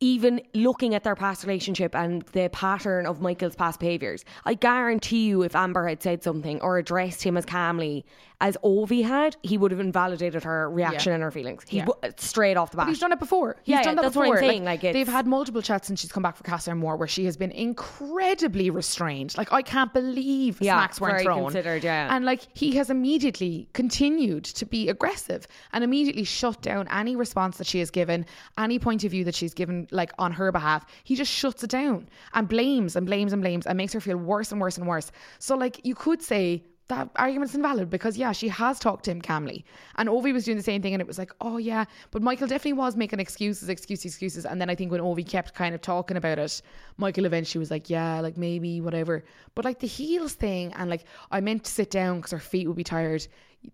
[0.00, 5.26] even looking at their past relationship and the pattern of Michael's past behaviors, I guarantee
[5.26, 8.04] you, if Amber had said something or addressed him as calmly
[8.40, 11.64] as Ovie had, he would have invalidated her reaction and her feelings.
[11.68, 11.86] He Yeah.
[11.86, 12.86] w- uh, straight off the bat.
[12.86, 13.56] But he's done it before.
[13.64, 14.48] He's Yeah, done yeah, that that's what I'm before.
[14.48, 17.08] saying, like, it's- they've had multiple chats since she's come back for Casa Amor, where
[17.08, 19.36] she has been incredibly restrained.
[19.36, 21.42] Like I can't believe Yeah, smacks weren't thrown.
[21.44, 22.14] considered, yeah.
[22.14, 27.58] And like he has immediately continued to be aggressive and immediately shut down any response
[27.58, 28.24] that she has given,
[28.56, 30.86] any point of view that she's given, like on her behalf.
[31.04, 34.16] He just shuts it down and blames and blames and blames and makes her feel
[34.16, 35.10] worse and worse and worse.
[35.40, 39.20] So like you could say that argument's invalid because yeah, she has talked to him
[39.20, 39.64] calmly.
[39.96, 41.84] And Ovie was doing the same thing and it was like, oh yeah.
[42.10, 44.46] But Michael definitely was making excuses, excuses, excuses.
[44.46, 46.62] And then I think when Ovie kept kind of talking about it,
[46.96, 49.22] Michael eventually was like, yeah, like maybe, whatever.
[49.54, 52.66] But like the heels thing and like I meant to sit down because her feet
[52.66, 53.26] would be tired.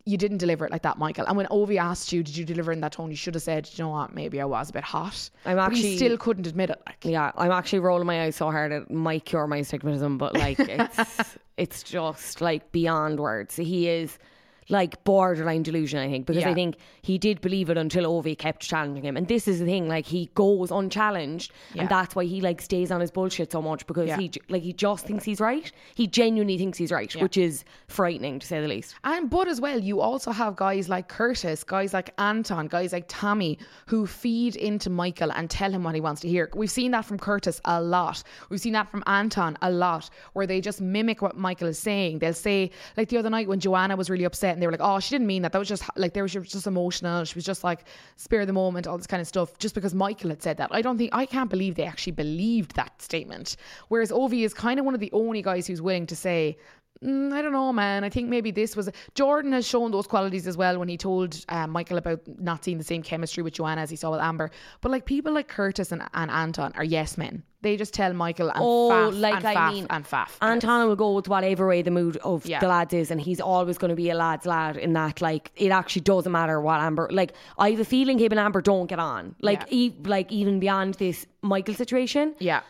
[0.07, 1.27] You didn't deliver it like that, Michael.
[1.27, 3.11] And when Ovie asked you, did you deliver in that tone?
[3.11, 5.29] You should have said, you know what, maybe I was a bit hot.
[5.45, 6.83] I'm but he actually- still couldn't admit it.
[6.87, 10.35] Like, Yeah, I'm actually rolling my eyes so hard it might cure my astigmatism, but
[10.35, 13.57] like it's it's just like beyond words.
[13.57, 14.19] He is
[14.69, 18.63] like borderline delusion, I think, because I think he did believe it until Ovie kept
[18.63, 19.17] challenging him.
[19.17, 21.83] And this is the thing, like he goes unchallenged Yeah.
[21.83, 24.19] and that's why he like stays on his bullshit so much because Yeah.
[24.19, 25.71] he like he just thinks he's right.
[25.95, 28.95] He genuinely thinks he's right, which is frightening to say the least.
[29.05, 33.05] And but as well, you also have guys like Curtis, guys like Anton, guys like
[33.09, 36.49] Tommy who feed into Michael and tell him what he wants to hear.
[36.55, 38.23] We've seen that from Curtis a lot.
[38.49, 42.21] We've seen that from Anton a lot, where they just mimic what Michael is saying.
[42.21, 44.81] They'll say, like the other night when Joanna was really upset and they were like,
[44.83, 45.53] "Oh, she didn't mean that.
[45.53, 47.25] That was just like there was just emotional.
[47.25, 47.85] She was just like
[48.17, 50.83] spare the moment, all this kind of stuff." Just because Michael had said that, I
[50.83, 53.57] don't think I can't believe they actually believed that statement.
[53.89, 56.57] Whereas Ovie is kind of one of the only guys who's willing to say.
[57.03, 58.05] Mm, I don't know, man.
[58.05, 61.45] I think maybe this was Jordan has shown those qualities as well when he told
[61.49, 64.51] uh, Michael about not seeing the same chemistry with Joanna as he saw with Amber.
[64.81, 67.43] But like people like Curtis and, and Anton are yes men.
[67.63, 70.31] They just tell Michael and Oh, faff like and I faff mean, and faff.
[70.43, 72.61] Anton will go with whatever way the mood of Yeah.
[72.61, 75.21] the lads is, and he's always going to be a lad's lad in that.
[75.23, 77.09] Like, it actually doesn't matter what Amber.
[77.11, 79.35] Like, I have a feeling him and Amber don't get on.
[79.41, 79.79] Like, Yeah.
[79.79, 82.35] e- like even beyond this Michael situation.
[82.39, 82.61] yeah,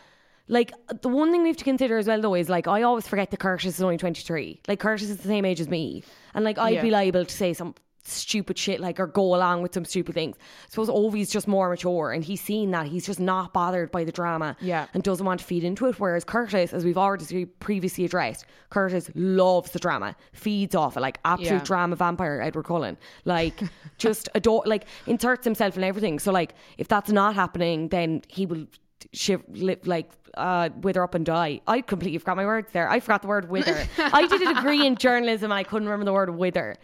[0.47, 3.07] Like, the one thing we have to consider as well, though, is like I always
[3.07, 4.59] forget that Curtis is only twenty three.
[4.67, 6.03] Like, Curtis is the same age as me,
[6.33, 6.81] and like I'd Yeah.
[6.81, 7.73] be liable to say some
[8.07, 10.35] stupid shit like or go along with some stupid things.
[10.37, 14.03] I suppose Ovie's just more mature and he's seen that he's just not bothered by
[14.03, 14.85] the drama Yeah.
[14.93, 15.99] and doesn't want to feed into it.
[15.99, 21.17] Whereas Curtis, as we've already previously addressed, Curtis loves the drama, feeds off it like
[21.25, 21.63] absolute Yeah.
[21.63, 22.95] drama vampire Edward Cullen.
[23.25, 23.59] Like
[23.97, 26.19] just adore, like inserts himself in everything.
[26.19, 28.67] So like if that's not happening, then he will
[29.13, 31.61] shiv li- like uh wither up and die.
[31.67, 32.89] I completely forgot my words there.
[32.89, 33.87] I forgot the word wither.
[33.97, 36.75] I did a degree in journalism I couldn't remember the word wither.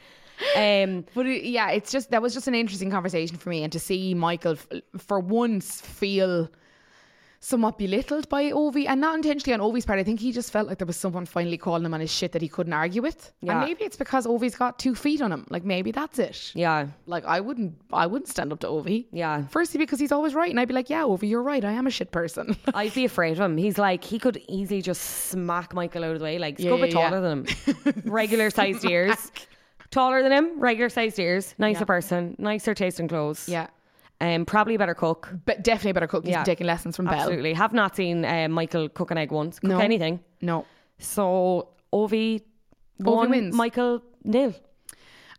[0.55, 3.71] Um But it, yeah, it's just that was just an interesting conversation for me, and
[3.73, 6.49] to see Michael f- for once feel
[7.43, 9.97] somewhat belittled by Ovie, and not intentionally on Ovie's part.
[9.99, 12.31] I think he just felt like there was someone finally calling him on his shit
[12.33, 13.53] that he couldn't argue with, Yeah.
[13.53, 15.47] and maybe it's because Ovie's got two feet on him.
[15.49, 16.51] Like maybe that's it.
[16.53, 16.85] yeah.
[17.07, 19.07] Like I wouldn't, I wouldn't stand up to Ovie.
[19.11, 19.47] Yeah.
[19.47, 21.65] Firstly, because he's always right, and I'd be like, yeah, Ovie, you're right.
[21.65, 22.55] I am a shit person.
[22.75, 23.57] I'd be afraid of him.
[23.57, 26.37] He's like he could easily just smack Michael out of the way.
[26.37, 28.01] Like he's Yeah, a bit yeah, taller than him.
[28.05, 29.31] Regular sized ears.
[29.89, 31.85] Taller than him, regular sized ears, nicer Yeah.
[31.85, 33.49] person, nicer taste in clothes.
[33.49, 33.67] yeah,
[34.21, 35.29] Um, probably a better cook.
[35.45, 36.23] but definitely better cook.
[36.25, 36.43] He's Yeah.
[36.43, 37.15] taking lessons from Belle.
[37.15, 37.53] Absolutely.
[37.53, 39.59] Have not seen uh, Michael cook an egg once.
[39.59, 39.79] Cook No.
[39.79, 40.19] anything.
[40.41, 40.65] No.
[40.99, 42.43] So Ovie,
[42.97, 43.55] one, wins.
[43.55, 44.53] Michael nil.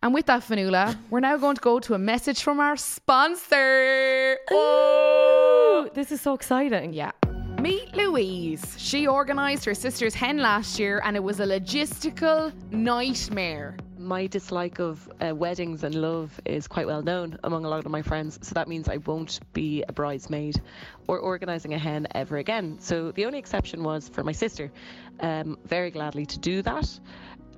[0.03, 4.37] And with that, Fanula, we're now going to go to a message from our sponsor.
[4.51, 6.93] Oh, This is so exciting.
[6.93, 7.13] yeah.
[7.61, 8.65] Meet Louise.
[8.79, 13.77] She organised her sister's hen last year and it was a logistical nightmare.
[14.03, 17.91] My dislike of uh, weddings and love is quite well known among a lot of
[17.91, 18.39] my friends.
[18.43, 20.61] So that means I won't be a bridesmaid
[21.07, 22.79] or organising a hen ever again.
[22.81, 24.73] So the only exception was for my sister.
[25.21, 26.89] Um, very gladly to do that.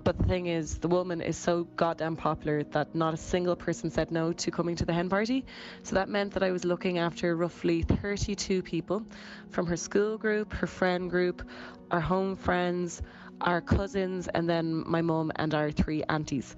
[0.05, 3.91] But the thing is, the woman is so goddamn popular that not a single person
[3.91, 5.47] said no to coming to the hen party.
[5.83, 9.03] So that meant that I was looking after roughly 32 people
[9.49, 11.49] from her school group, her friend group,
[11.91, 13.01] our home friends,
[13.41, 16.57] our cousins, and then my mum and our three aunties.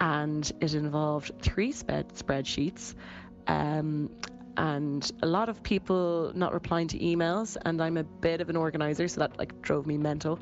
[0.00, 2.94] and it involved three spread spreadsheets.
[3.46, 4.10] Um,
[4.56, 8.56] and a lot of people not replying to emails and i'm a bit of an
[8.56, 10.38] organizer so that like drove me mental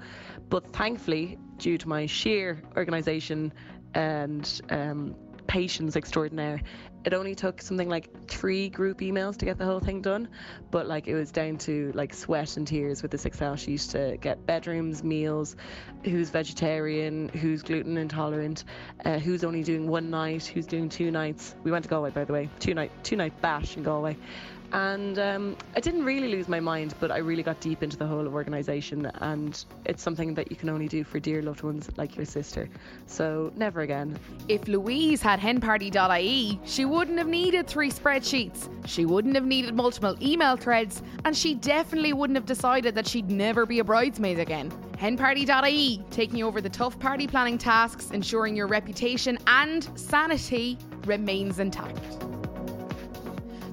[0.51, 3.53] but thankfully due to my sheer organization
[3.95, 5.15] and um,
[5.53, 6.63] patience extraordinaire.
[7.05, 10.29] It only took something like three group emails to get the whole thing done
[10.71, 14.17] but like it was down to like sweat and tears with this excel sheet to
[14.19, 15.57] get bedrooms meals
[16.05, 18.65] who's vegetarian who's gluten intolerant
[19.05, 21.55] uh, who's only doing one night who's doing two nights.
[21.65, 22.49] We went to galway by the way.
[22.59, 24.17] Two night two night bash in galway
[24.73, 28.07] and um, I didn't really lose my mind, but I really got deep into the
[28.07, 32.17] whole organisation, and it's something that you can only do for dear loved ones like
[32.17, 32.69] your sister.
[33.07, 34.19] So never again.
[34.49, 38.69] If Louise had henparty.ie, she wouldn't have needed three spreadsheets.
[38.87, 43.31] She wouldn't have needed multiple email threads, and she definitely wouldn't have decided that she'd
[43.31, 44.73] never be a bridesmaid again.
[44.97, 52.32] Henparty.ie, taking over the tough party planning tasks, ensuring your reputation and sanity remains intact.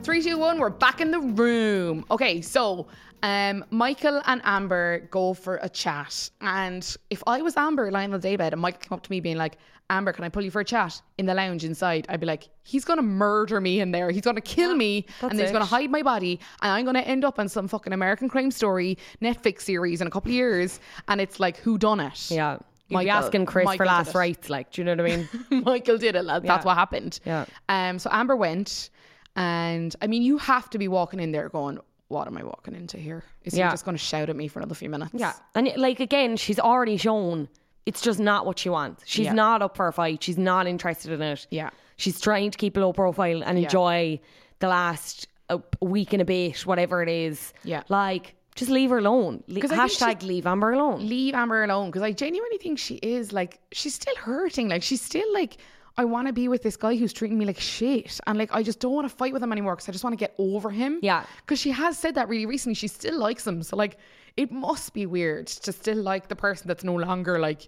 [0.03, 2.05] Three, two, one, we're back in the room.
[2.09, 2.87] Okay, so
[3.21, 6.29] um, Michael and Amber go for a chat.
[6.41, 9.19] And if I was Amber lying on the daybed and Michael came up to me
[9.19, 9.57] being like,
[9.91, 12.05] Amber, can I pull you for a chat in the lounge inside?
[12.09, 14.09] I'd be like, he's going to murder me in there.
[14.09, 15.53] He's going to kill me and then he's it.
[15.59, 16.39] to hide my body.
[16.61, 20.07] And I'm going to end up on some fucking American crime story Netflix series in
[20.07, 20.79] a couple of years.
[21.07, 22.31] And it's like, who done it?
[22.31, 22.53] Yeah.
[22.53, 22.59] You'd
[22.89, 24.15] be Michael- asking Chris Michael for did last it.
[24.15, 25.29] rites, like, do you know what I mean?
[25.65, 26.23] Michael did it.
[26.23, 26.43] lad.
[26.43, 26.67] That's Yeah.
[26.67, 27.19] what happened.
[27.25, 27.45] Yeah.
[27.67, 27.99] Um.
[27.99, 28.89] So Amber went,
[29.39, 32.75] and I mean, you have to be walking in there going, "What am I walking
[32.75, 33.23] into here?
[33.43, 33.67] Is Yeah.
[33.69, 35.33] he just going to shout at me for another few minutes?" yeah.
[35.55, 37.47] And like, again, she's already shown
[37.85, 39.03] it's just not what she wants.
[39.07, 39.33] She's Yeah.
[39.33, 40.21] not up for a fight.
[40.21, 41.47] She's not interested in it.
[41.49, 41.69] Yeah.
[41.95, 43.63] She's trying to keep a low profile and Yeah.
[43.65, 44.19] enjoy
[44.59, 47.53] the last uh, week and a bit, whatever it is.
[47.63, 47.81] Yeah.
[47.89, 49.43] Like, just leave her alone.
[49.47, 51.07] Le- Hashtag leave Amber alone.
[51.07, 54.67] Leave Amber alone because I genuinely think she is like she's still hurting.
[54.69, 55.57] Like she's still like.
[55.97, 58.19] I want to be with this guy who's treating me like shit.
[58.27, 60.13] And like, I just don't want to fight with him anymore because I just want
[60.13, 60.99] to get over him.
[61.01, 61.25] Yeah.
[61.37, 62.75] Because she has said that really recently.
[62.75, 63.63] She still likes him.
[63.63, 63.97] So, like,
[64.37, 67.67] it must be weird to still like the person that's no longer like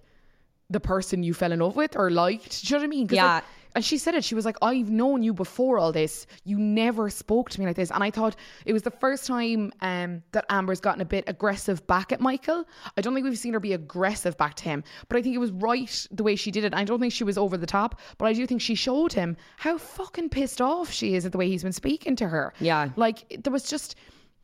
[0.72, 2.64] the person you fell in love with or liked.
[2.64, 3.08] Do you know what I mean?
[3.12, 3.36] Yeah.
[3.36, 4.24] like, and she said it.
[4.24, 6.28] She was like, I've known you before all this.
[6.44, 7.92] You never spoke to me like this.
[7.92, 11.86] And I thought it was the first time um, that Amber's gotten a bit aggressive
[11.88, 12.66] back at Michael.
[12.98, 15.40] I don't think we've seen her be aggressive back to him, but I think it
[15.40, 16.74] was right the way she did it.
[16.74, 19.38] I don't think she was over the top, but I do think she showed him
[19.58, 22.54] how fucking pissed off she is at the way he's been speaking to her.
[22.60, 22.90] Yeah.
[22.96, 23.96] Like, there was just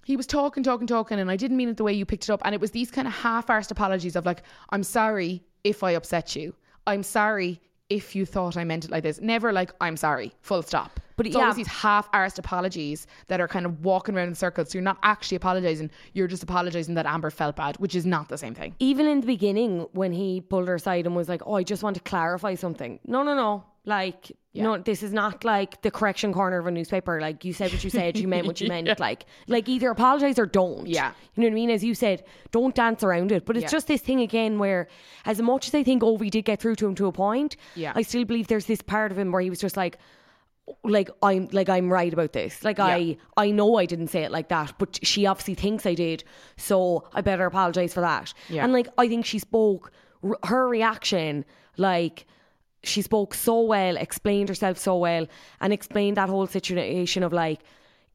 [0.05, 2.31] he was talking, talking, talking, and I didn't mean it the way you picked it
[2.31, 2.41] up.
[2.45, 6.35] And it was these kind of half-arsed apologies of like, I'm sorry if I upset
[6.35, 6.53] you.
[6.85, 9.21] I'm sorry if you thought I meant it like this.
[9.21, 10.99] Never like, I'm sorry, full stop.
[11.15, 11.43] But it's yeah.
[11.43, 14.69] always these half-arsed apologies that are kind of walking around in circles.
[14.69, 15.89] So you're not actually apologizing.
[16.13, 18.75] You're just apologizing that Amber felt bad, which is not the same thing.
[18.77, 21.81] Even in the beginning, when he pulled her aside and was like, "Oh, I just
[21.81, 23.63] want to clarify something." No, no, no.
[23.87, 27.21] Like, no, this is not like the correction corner of a newspaper.
[27.21, 28.99] Like, you said what you said, you meant what you meant.
[28.99, 30.85] Like, like either apologize or don't.
[30.87, 31.13] Yeah.
[31.35, 31.69] you know what I mean.
[31.69, 33.45] As you said, don't dance around it.
[33.45, 33.69] But it's Yeah.
[33.69, 34.87] just this thing again where,
[35.25, 37.93] as much as I think Ovie did get through to him to a point, Yeah.
[37.95, 39.97] I still believe there's this part of him where he was just like.
[40.83, 42.61] Like I'm like I'm right about this.
[42.61, 45.93] Like I I know I didn't say it like that, but she obviously thinks I
[45.93, 46.25] did,
[46.57, 48.33] so I better apologize for that.
[48.49, 48.65] Yeah.
[48.65, 51.45] And like I think she spoke r- her reaction
[51.77, 52.25] like
[52.83, 55.27] she spoke so well, explained herself so well,
[55.59, 57.61] and explained that whole situation of like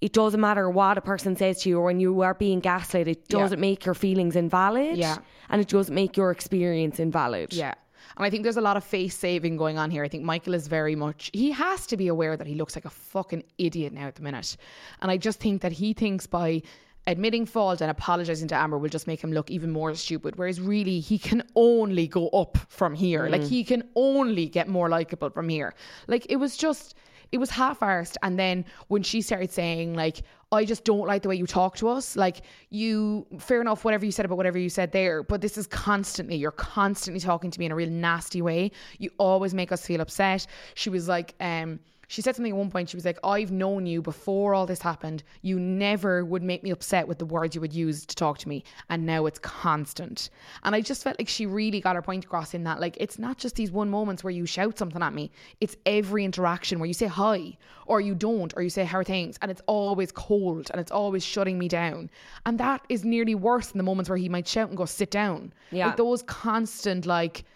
[0.03, 3.07] it doesn't matter what a person says to you or when you are being gaslit,
[3.07, 4.97] it doesn't make your feelings invalid.
[4.97, 5.19] Yeah.
[5.49, 7.53] And it doesn't make your experience invalid.
[7.53, 7.75] Yeah.
[8.17, 10.03] And I think there's a lot of face saving going on here.
[10.03, 12.85] I think Michael is very much, he has to be aware that he looks like
[12.85, 14.57] a fucking idiot now at the minute.
[15.01, 16.63] And I just think that he thinks by
[17.07, 20.37] admitting fault and apologizing to Amber will just make him look even more stupid.
[20.37, 23.29] Whereas really, he can only go up from here.
[23.29, 25.75] Like, he can only get more likable from here.
[26.07, 26.95] Like, it was just.
[27.31, 30.19] It was half-arsed, and then when she started saying like,
[30.53, 34.05] "I just don't like the way you talk to us," like you, fair enough, whatever
[34.05, 37.59] you said about whatever you said there, but this is constantly, you're constantly talking to
[37.59, 38.71] me in a real nasty way.
[38.99, 40.47] You always make us feel upset.
[40.75, 41.81] She was like, um,
[42.13, 42.91] she said something at one point.
[42.91, 45.23] She was like, I've known you before all this happened.
[45.41, 48.51] You never would make me upset with the words you would use to talk to
[48.51, 48.65] me.
[48.91, 50.29] And now it's constant.
[50.63, 53.19] And I just felt like she really got her point across in that, like, it's
[53.19, 55.31] not just these one moments where you shout something at me,
[55.63, 59.05] it's every interaction where you say hi or you don't, or you say how are
[59.05, 59.39] things.
[59.41, 62.11] And it's always cold and it's always shutting me down.
[62.45, 65.11] And that is nearly worse than the moments where he might shout and go sit
[65.11, 65.55] down.
[65.71, 65.87] Yeah.
[65.87, 67.47] Like those constant, like,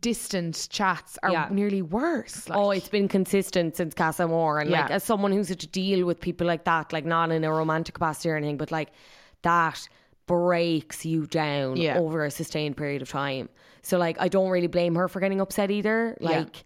[0.00, 1.48] distant chats are Yeah.
[1.50, 2.48] nearly worse.
[2.48, 4.58] Like, Oh, it's been consistent since Casa Amor.
[4.60, 7.44] And like as someone who's had to deal with people like that, like not in
[7.44, 8.90] a romantic capacity or anything, but like
[9.42, 9.86] that
[10.26, 11.98] breaks you down Yeah.
[11.98, 13.48] over a sustained period of time.
[13.82, 16.16] So like I don't really blame her for getting upset either.
[16.20, 16.28] Yeah.
[16.30, 16.64] Like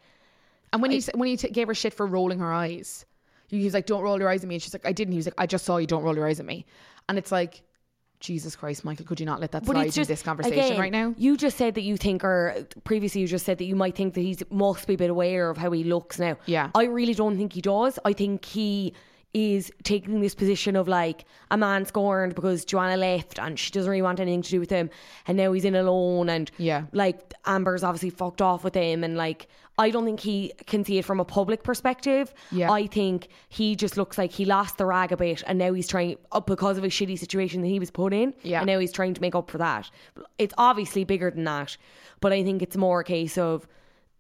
[0.73, 3.07] And when he s- when he t- gave her shit for rolling her eyes,
[3.49, 5.17] he was like, "Don't roll your eyes at me," and she's like, "I didn't." He
[5.19, 5.87] was like, "I just saw you.
[5.87, 6.67] Don't roll your eyes at me."
[7.09, 7.63] And it's like,
[8.21, 10.79] Jesus Christ, Michael, could you not let that But slide it's in this conversation again,
[10.79, 11.15] right now?
[11.19, 14.15] You just said that you think, or previously you just said that you might think
[14.15, 16.37] that he must be a bit aware of how he looks now.
[16.47, 16.71] Yeah.
[16.75, 17.99] I really don't think he does.
[18.05, 18.95] I think he
[19.35, 23.91] is taking this position of like a man scorned because Joanna left and she doesn't
[23.91, 24.89] really want anything to do with him,
[25.27, 26.85] and now he's in alone, and Yeah.
[26.93, 29.47] like Amber's obviously fucked off with him, and like
[29.79, 32.33] I don't think he can see it from a public perspective.
[32.51, 32.73] Yeah.
[32.73, 35.87] I think he just looks like he lost the rag a bit, and now he's
[35.87, 38.33] trying up because of a shitty situation that he was put in.
[38.43, 38.61] Yeah.
[38.61, 39.91] And now he's trying to make up for that.
[40.39, 41.77] It's obviously bigger than that,
[42.23, 43.69] but I think it's more a case of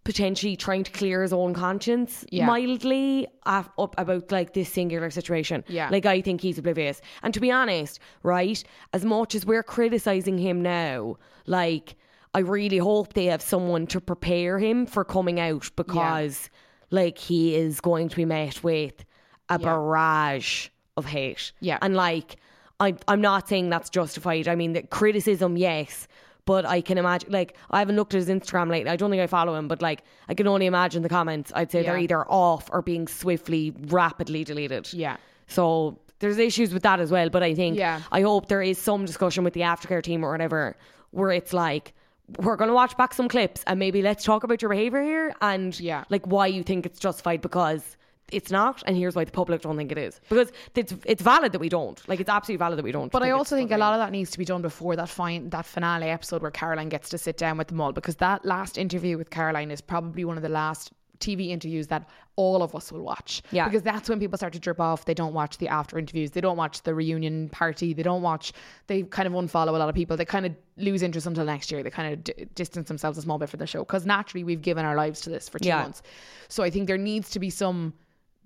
[0.07, 2.46] potentially trying to clear his own conscience Yeah.
[2.46, 5.64] mildly af- up about like this singular situation.
[5.66, 5.88] Yeah.
[5.90, 7.00] Like I think he's oblivious.
[7.24, 11.96] And to be honest, right, as much as we're criticizing him now, like
[12.34, 16.50] I really hope they have someone to prepare him for coming out because
[16.90, 19.04] like he is going to be met with
[19.48, 21.50] a barrage of hate.
[21.61, 21.78] Yeah.
[21.82, 22.36] And like
[22.78, 24.46] I I'm not saying that's justified.
[24.46, 26.07] I mean the criticism, yes.
[26.47, 28.88] But I can imagine, like, I haven't looked at his Instagram lately.
[28.88, 31.53] I don't think I follow him, but like, I can only imagine the comments.
[31.55, 34.90] I'd say they're either off or being swiftly, rapidly deleted.
[34.92, 35.16] Yeah.
[35.49, 37.28] So there's issues with that as well.
[37.30, 38.01] But I think, Yeah.
[38.12, 40.76] I hope there is some discussion with the aftercare team or whatever,
[41.11, 41.92] where it's like,
[42.38, 45.34] we're going to watch back some clips and maybe let's talk about your behavior here
[45.42, 46.05] and Yeah.
[46.11, 47.97] like why you think it's justified because
[48.33, 50.20] it's not, and here's why the public don't think it is.
[50.29, 52.07] Because it's it's valid that we don't.
[52.09, 53.12] Like it's absolutely valid that we don't.
[53.12, 55.49] But I also think a lot of that needs to be done before that fine
[55.51, 58.79] that finale episode where Caroline gets to sit down with them all because that last
[58.79, 62.07] interview with Caroline is probably one of the last TV interviews that
[62.37, 63.43] all of us will watch.
[63.51, 63.64] Yeah.
[63.64, 65.07] Because that's when people start to drip off.
[65.07, 66.33] They don't watch the after interviews.
[66.33, 67.95] They don't watch the reunion party.
[67.95, 68.53] They don't watch.
[68.89, 70.18] They kind of unfollow a lot of people.
[70.18, 71.83] They kind of lose interest until next year.
[71.83, 74.61] They kind of d- distance themselves a small bit from the show because naturally we've
[74.61, 75.81] given our lives to this for two Yeah.
[75.81, 76.03] months.
[76.49, 77.95] So I think there needs to be some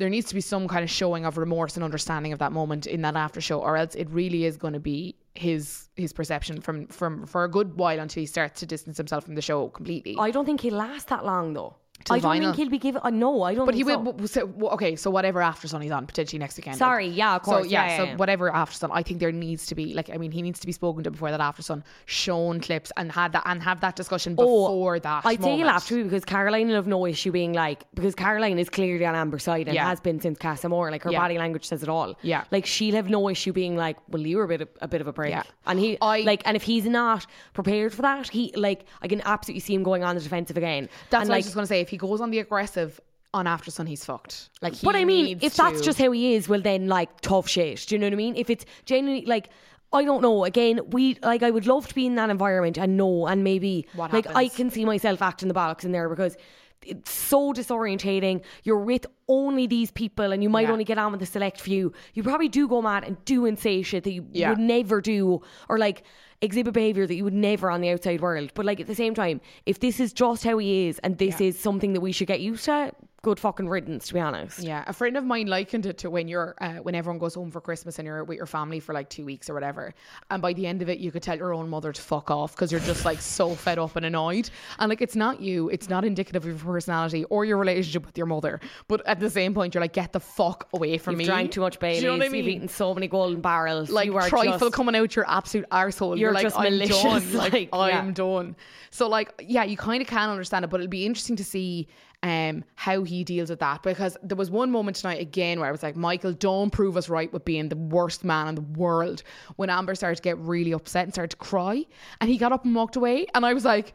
[0.00, 2.86] there needs to be some kind of showing of remorse and understanding of that moment
[2.86, 6.60] in that after show or else it really is going to be his his perception
[6.60, 9.68] from from for a good while until he starts to distance himself from the show
[9.68, 11.76] completely I don't think he'll last that long though.
[12.08, 12.48] I don't final?
[12.52, 13.00] think he'll be given.
[13.04, 13.66] Uh, no, I don't.
[13.66, 14.50] but he think will so.
[14.72, 17.84] okay so whatever Aftersun he's on potentially next weekend Sorry, yeah, of course, so yeah,
[17.84, 18.16] yeah, yeah, so yeah.
[18.16, 20.72] whatever Aftersun I think there needs to be like I mean he needs to be
[20.72, 24.98] spoken to before that Aftersun shown clips and had that and have that discussion before
[25.00, 27.84] that Oh, I'd say he'll have to because Caroline will have no issue being like
[27.94, 30.90] because Caroline is clearly on Amber's side and has been since Casa Amor.
[30.90, 32.14] Like her body language says it all.
[32.22, 32.44] Yeah.
[32.50, 35.00] like she'll have no issue being like, well, you were a bit of, a bit
[35.00, 35.30] of a break.
[35.30, 35.42] Yeah.
[35.66, 39.20] and he I- like and if he's not prepared for that, he like I can
[39.24, 40.88] absolutely see him going on the defensive again.
[41.10, 43.00] that's and what I was just going to say if he goes on the aggressive
[43.32, 46.48] on Aftersun he's fucked like he But I mean, if that's just how he is,
[46.48, 47.86] well then like tough shit.
[47.86, 48.36] Do you know what I mean?
[48.36, 49.50] If it's genuinely like
[49.92, 50.44] I don't know.
[50.44, 53.86] Again, we like I would love to be in that environment and know and maybe
[53.94, 56.36] What like I can see myself acting the bollocks in there because
[56.84, 58.42] it's so disorientating.
[58.64, 60.72] You're with only these people and you might Yeah.
[60.72, 61.92] only get on with a select few.
[62.14, 64.50] You probably do go mad and do and say shit that you Yeah.
[64.50, 66.02] would never do or like
[66.42, 68.50] exhibit behavior that you would never on the outside world.
[68.54, 71.40] But like at the same time, if this is just how he is and this
[71.40, 71.48] Yeah.
[71.48, 72.92] is something that we should get used to,
[73.22, 74.60] good fucking riddance to be honest.
[74.60, 77.50] Yeah, a friend of mine likened it to when you're uh, when everyone goes home
[77.50, 79.94] for Christmas and you're with your family for like two weeks or whatever,
[80.30, 82.54] and by the end of it, you could tell your own mother to fuck off
[82.54, 84.48] because you're just like so fed up and annoyed,
[84.78, 88.16] and like it's not you, it's not indicative of your personality or your relationship with
[88.16, 91.24] your mother, but at the same point, you're like, get the fuck away from me.
[91.24, 91.34] You've me.
[91.34, 92.02] drank too much Do Baileys.
[92.02, 93.90] you know what I You've eaten so many golden barrels.
[93.90, 96.10] like you are trifle just, coming out your absolute arsehole.
[96.10, 97.32] You're You're, like, just I'm malicious, done.
[97.40, 97.98] Like, like, yeah.
[97.98, 98.56] I'm done.
[98.90, 101.88] So like, yeah, you kind of can understand it, but it'll be interesting to see
[102.22, 105.72] um how he deals with that because there was one moment tonight again where I
[105.72, 109.22] was like, Michael, don't prove us right with being the worst man in the world.
[109.56, 111.84] When Amber started to get really upset and started to cry,
[112.20, 113.94] and he got up and walked away, and I was like.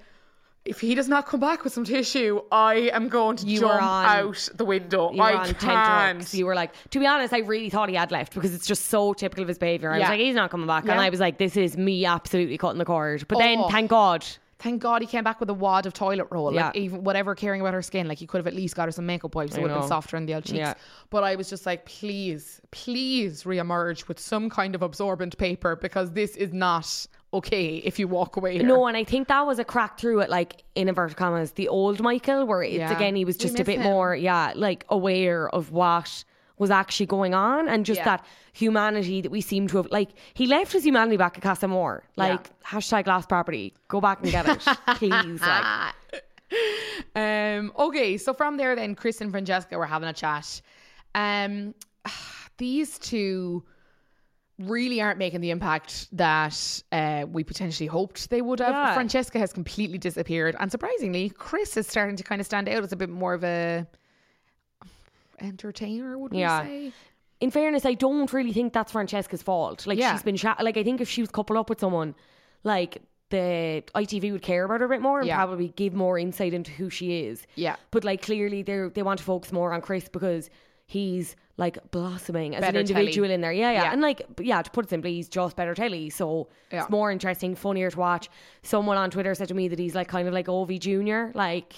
[0.67, 3.83] If he does not come back with some tissue, I am going to You jump
[3.83, 5.11] on- out the window.
[5.11, 6.33] You were I on can't.
[6.33, 8.87] You were like, to be honest, I really thought he had left because it's just
[8.87, 9.91] so typical of his behaviour.
[9.91, 10.85] I was like, he's not coming back.
[10.89, 13.27] And I was like, this is me absolutely cutting the cord.
[13.27, 13.69] But then, Oh.
[13.69, 14.25] thank God.
[14.65, 16.51] Thank God he came back with a wad of toilet roll.
[16.51, 16.65] Yeah.
[16.65, 18.91] Like even whatever caring about her skin, like he could have at least got her
[18.91, 19.55] some makeup wipes.
[19.55, 20.57] It would have been softer on the old cheeks.
[20.57, 20.73] Yeah.
[21.11, 26.13] But I was just like, please, please re-emerge with some kind of absorbent paper because
[26.13, 28.57] this is not okay if you walk away.
[28.57, 28.63] Here.
[28.65, 31.67] No, and I think that was a crack through it, like in inverted commas, the
[31.67, 32.95] old Michael, where it's Yeah.
[32.95, 33.83] again, he was just a bit him.
[33.83, 36.23] more, yeah, like aware of what
[36.57, 38.05] was actually going on and just Yeah.
[38.05, 41.65] that humanity that we seem to have like he left his humanity back at Casa
[41.65, 42.03] Amor.
[42.15, 43.73] Like hashtag last property.
[43.87, 44.59] Go back and get it.
[44.95, 45.41] Please.
[45.41, 45.95] Like
[47.15, 47.71] Um.
[47.77, 48.17] Okay.
[48.17, 50.61] So from there, then Chris and Francesca were having a chat.
[51.13, 51.73] Um.
[52.57, 53.65] These two
[54.57, 58.69] really aren't making the impact that uh, we potentially hoped they would have.
[58.69, 58.93] Yeah.
[58.93, 62.93] Francesca has completely disappeared, and surprisingly, Chris is starting to kind of stand out as
[62.93, 63.85] a bit more of a
[65.45, 66.63] entertainer, would Yeah.
[66.63, 66.93] we say?
[67.41, 69.85] in fairness, I don't really think that's Francesca's fault.
[69.85, 70.13] Like Yeah.
[70.13, 72.15] she's been like I think if she was coupled up with someone,
[72.63, 75.35] like the ITV would care about her a bit more and Yeah.
[75.37, 77.45] probably give more insight into who she is.
[77.55, 77.75] Yeah.
[77.91, 80.49] But like clearly they they want to focus more on Chris because
[80.87, 83.51] he's like blossoming as Better an individual in there.
[83.51, 83.91] Yeah, yeah, Yeah.
[83.93, 86.09] And like yeah, to put it simply, he's just better telly.
[86.09, 86.81] So Yeah.
[86.81, 88.29] it's more interesting, funnier to watch.
[88.61, 91.73] Someone on Twitter said to me that he's like kind of like Ovie Junior, like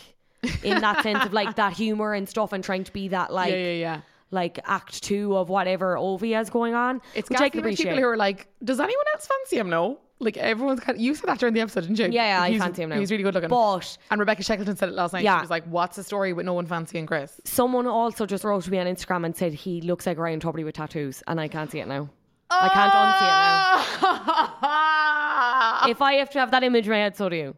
[0.63, 3.51] in that sense of like that humor and stuff and trying to be that like
[3.51, 4.01] yeah, yeah, yeah.
[4.31, 7.01] like act two of whatever Ovie has going on.
[7.15, 9.69] It's which I can people who are like, does anyone else fancy him?
[9.69, 9.99] No.
[10.19, 12.05] Like everyone's kind of, you said that during the episode, didn't you?
[12.05, 12.97] Yeah, yeah, I he's, fancy him now.
[12.99, 13.49] He's really good looking.
[13.49, 15.23] But and Rebecca Shackleton said it last night.
[15.23, 15.37] Yeah.
[15.37, 18.63] She was like, "What's the story with no one fancying Chris?" someone also just wrote
[18.63, 21.47] to me on Instagram and said he looks like Ryan Tubridy with tattoos, and I
[21.47, 22.09] can't see it now.
[22.49, 24.57] I can't unsee it now.
[24.63, 25.87] Ah!
[25.87, 27.55] If I have to have that image in my head, so do you.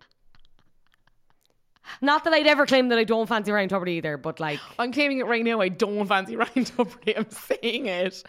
[2.01, 4.91] Not that I'd ever claim that I don't fancy Ryan Tubridy either, but like, I'm
[4.91, 5.59] claiming it right now.
[5.61, 7.17] I don't fancy Ryan Tubridy.
[7.17, 8.23] I'm saying it.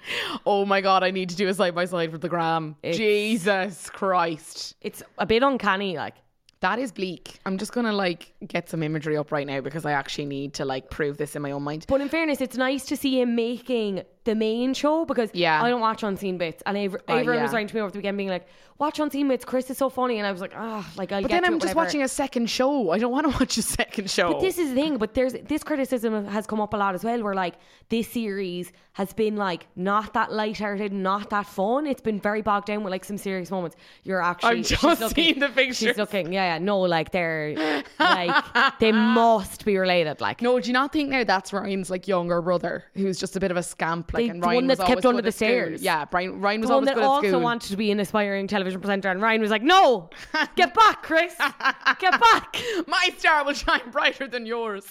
[0.45, 2.77] Oh my god, I need to do a side by side for the gram.
[2.83, 4.75] Jesus Christ.
[4.81, 5.97] it's a bit uncanny.
[5.97, 6.15] Like,
[6.61, 7.39] That is bleak.
[7.47, 10.65] I'm just gonna like get some imagery up right now because I actually need to
[10.65, 11.87] like prove this in my own mind.
[11.89, 15.63] but in fairness, it's nice to see him making the main show because Yeah.
[15.63, 17.99] I don't watch unseen bits, and Aver- Oh, everyone was writing to me over the
[17.99, 18.47] weekend being like,
[18.79, 21.31] "Watch unseen bits, Chris is so funny," and I was like, "Ah, like I'll But
[21.31, 22.91] then I'm just whenever." watching a second show.
[22.91, 24.33] I don't want to watch a second show.
[24.35, 24.99] But this is the thing.
[24.99, 27.55] But there's this criticism has come up a lot as well, where like
[27.89, 31.87] this series has been like not that lighthearted, not that fun.
[31.87, 33.77] It's been very bogged down with like some serious moments.
[34.03, 35.77] You're actually she's just looking- seen the pictures.
[35.79, 36.59] She's looking, yeah, yeah.
[36.59, 38.45] No, like they're like
[38.81, 40.21] they must be related.
[40.21, 43.41] Like No, do you not think now that's Ryan's like younger brother who's just a
[43.41, 44.10] bit of a scamp?
[44.13, 45.49] Like, The- and the Ryan one was that's kept under the at school.
[45.49, 45.83] stairs.
[45.83, 48.01] Yeah, Brian, Ryan was the one always that good at also wanted to be an
[48.01, 50.11] aspiring television presenter, and Ryan was like, "No,
[50.57, 51.35] get back, Chris,
[51.99, 52.57] get back."
[52.87, 54.87] My star will shine brighter than yours.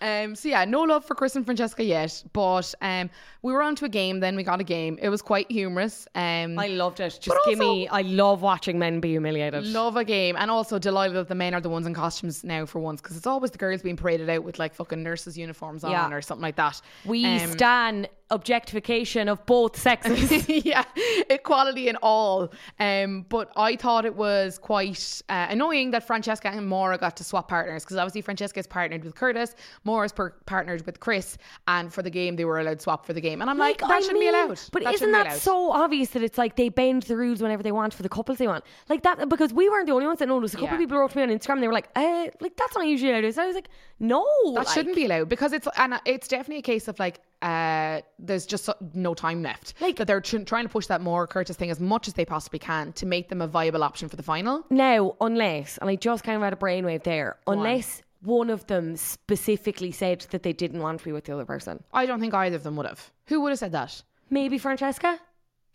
[0.00, 3.10] Um, so yeah, no love for Chris and Francesca yet, but um,
[3.48, 4.20] we were on to a game.
[4.20, 4.98] Then we got a game.
[5.00, 6.06] It was quite humorous.
[6.14, 7.18] Um, I loved it.
[7.20, 7.88] Just give me.
[7.88, 9.64] I love watching men be humiliated.
[9.66, 12.66] Love a game, and also delighted that the men are the ones in costumes now
[12.66, 15.82] for once, because it's always the girls being paraded out with like fucking nurses' uniforms
[15.84, 16.10] on Yeah.
[16.12, 16.80] or something like that.
[17.04, 20.48] we Um, stand objectification of both sexes.
[20.66, 20.84] yeah,
[21.30, 22.52] equality in all.
[22.78, 27.24] Um, but I thought it was quite uh, annoying that Francesca and Maura got to
[27.24, 31.38] swap partners because obviously Francesca is partnered with Curtis, Maura's per- partnered with Chris,
[31.68, 33.37] and for the game they were allowed to swap for the game.
[33.40, 34.60] And I'm like, that I shouldn't mean, be allowed.
[34.72, 37.72] But That isn't that so obvious that it's like they bend the rules whenever they
[37.72, 38.64] want for the couples they want?
[38.88, 40.54] Like that because we weren't the only ones that noticed.
[40.54, 40.74] A couple Yeah.
[40.74, 41.60] of people wrote to me on Instagram.
[41.60, 43.38] They were like, uh, like that's not usually how it is.
[43.38, 43.68] I was like,
[44.00, 44.24] no,
[44.54, 48.00] That like, shouldn't be allowed because it's and it's definitely a case of like uh
[48.18, 49.74] there's just so, no time left.
[49.80, 52.24] Like- that they're tr- trying to push that Maura Curtis thing as much as they
[52.24, 54.64] possibly can to make them a viable option for the final.
[54.70, 58.96] Now, unless, and I just kind of had a brainwave there, unless one of them
[58.96, 61.82] specifically said that they didn't want to be with the other person.
[61.92, 63.10] I don't think either of them would have.
[63.26, 64.02] Who would have said that?
[64.30, 65.18] Maybe Francesca.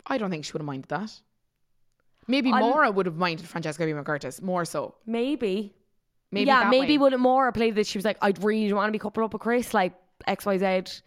[0.05, 1.11] I don't think she would have minded that.
[2.27, 4.95] Maybe I'm- Maura would have minded Francesca being with Curtis more so.
[5.05, 5.73] Maybe.
[6.31, 7.09] Maybe yeah, maybe way.
[7.09, 9.41] would more played that she was like, I'd really want to be coupled up with
[9.41, 9.93] Chris, like
[10.25, 11.01] X, Y, Z.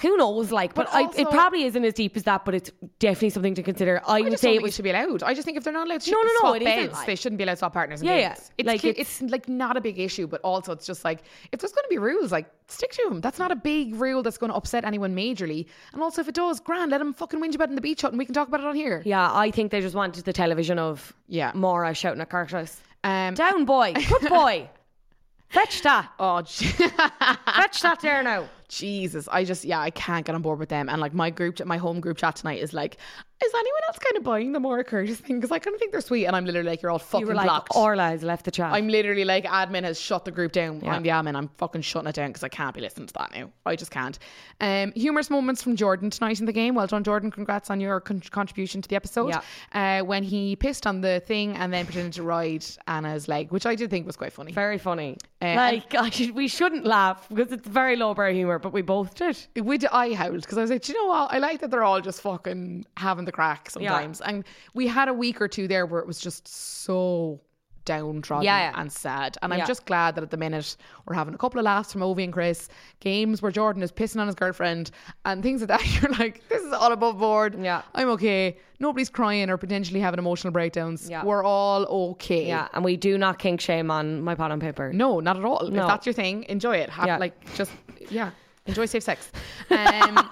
[0.00, 0.50] Who knows?
[0.50, 2.46] Like, but, But I, it probably isn't as deep as that.
[2.46, 4.00] But it's definitely something to consider.
[4.06, 5.22] I, I would just say it think was should be allowed.
[5.22, 7.14] I just think if they're not allowed to No, no, no, swap beds, like- they
[7.14, 8.02] shouldn't be allowed to swap partners.
[8.02, 8.34] Yeah, yeah.
[8.56, 11.22] It's, Like, it's- it's like not a big issue, but also it's just like
[11.52, 13.20] if there's going to be rules, like stick to them.
[13.20, 15.66] That's not a big rule that's going to upset anyone majorly.
[15.92, 18.00] And also, if it does, grand, let them fucking whinge about it in the beach
[18.00, 19.02] hut, and we can talk about it on here.
[19.04, 21.52] Yeah, I think they just wanted the television of Yeah.
[21.54, 22.80] Maura shouting at Curtis.
[23.04, 23.34] Um.
[23.34, 23.92] Down, boy.
[23.92, 24.70] Good boy.
[25.50, 26.10] Fetch that.
[26.18, 28.48] Oh, Fetch that there now.
[28.72, 30.88] Jesus, I just yeah, I can't get on board with them.
[30.88, 32.96] And like my group, my home group chat tonight is like,
[33.44, 35.36] is anyone else kind of buying the Maura Curtis thing?
[35.36, 37.26] Because I kind of think they're sweet, and I'm literally like, you're all fucking You
[37.26, 37.74] were like, blocked.
[37.74, 38.72] Orla has left the chat.
[38.72, 40.80] I'm literally like, admin has shut the group down.
[40.80, 40.94] Yeah.
[40.94, 41.34] I'm the admin.
[41.34, 43.50] I'm fucking shutting it down because I can't be listening to that now.
[43.66, 44.18] I just can't.
[44.60, 46.74] Um, humorous moments from Jordan tonight in the game.
[46.74, 47.30] Well done, Jordan.
[47.30, 49.30] Congrats on your con- contribution to the episode.
[49.30, 50.00] Yeah.
[50.00, 53.66] Uh, when he pissed on the thing and then pretended to ride Anna's leg, which
[53.66, 54.52] I did think was quite funny.
[54.52, 55.18] Very funny.
[55.40, 59.14] Uh, like, I should, we shouldn't laugh because it's very lowbrow humour, but we both
[59.14, 59.36] did.
[59.56, 61.32] Would I howled because I was like, Do you know what?
[61.32, 64.20] I like that they're all just fucking having the crack sometimes.
[64.20, 64.44] And
[64.74, 67.40] we had a week or two there where it was just so
[67.84, 68.80] downtrodden Yeah, yeah.
[68.80, 69.36] and sad.
[69.42, 72.02] And I'm just glad that at the minute we're having a couple of laughs from
[72.02, 72.68] Ovie and Chris,
[73.00, 74.92] games where Jordan is pissing on his girlfriend
[75.24, 75.84] and things like that.
[76.02, 77.60] You're like, this is all above board.
[77.60, 77.82] Yeah.
[77.94, 78.56] I'm okay.
[78.78, 81.08] Nobody's crying or potentially having emotional breakdowns.
[81.10, 81.24] Yeah.
[81.24, 82.46] We're all okay.
[82.46, 84.92] Yeah, and we do not kink shame on my pot on paper.
[84.92, 85.68] No, not at all.
[85.68, 85.82] No.
[85.82, 86.90] If that's your thing, enjoy it.
[86.90, 87.16] Have, Yeah.
[87.18, 87.70] Like, just,
[88.10, 88.30] yeah,
[88.66, 89.30] enjoy safe sex.
[89.70, 90.30] Um,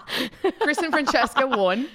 [0.60, 1.88] Chris and Francesca won.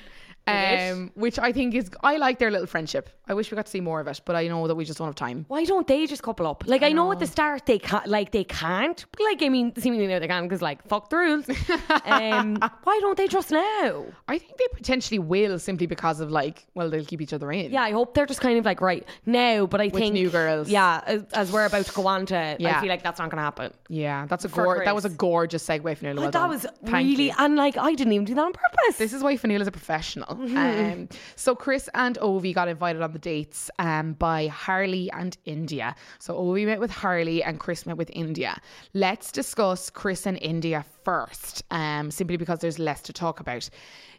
[0.47, 3.09] Um, which I think is I like their little friendship.
[3.27, 4.99] I wish we got to see more of it, but I know that we just
[4.99, 5.45] don't have time.
[5.47, 6.63] Why don't they just couple up?
[6.67, 9.03] Like I know at the start they can't, like they can't.
[9.19, 11.49] Like I mean, seemingly now they can because like fuck the rules.
[12.05, 14.05] um, why don't they just now?
[14.27, 17.71] I think they potentially will simply because of like, well, they'll keep each other in.
[17.71, 19.65] Yeah, I hope they're just kind of like right now.
[19.65, 20.69] But I think new girls.
[20.69, 22.77] Yeah, as, as we're about to go on to, Yeah.
[22.77, 23.73] I feel like that's not going to happen.
[23.89, 26.15] Yeah, that's a gor- that was a gorgeous segue, Fanula.
[26.15, 27.33] Well Like, that was Thank really you.
[27.39, 28.97] and like I didn't even do that on purpose.
[28.97, 30.34] This is why Fanila's a professional.
[30.35, 35.95] Um, so Chris and Ovie got invited on the dates um, by Harley and India.
[36.19, 38.59] So Ovie met with Harley and Chris met with India.
[38.93, 43.69] Let's discuss Chris and India first, um, simply because there's less to talk about.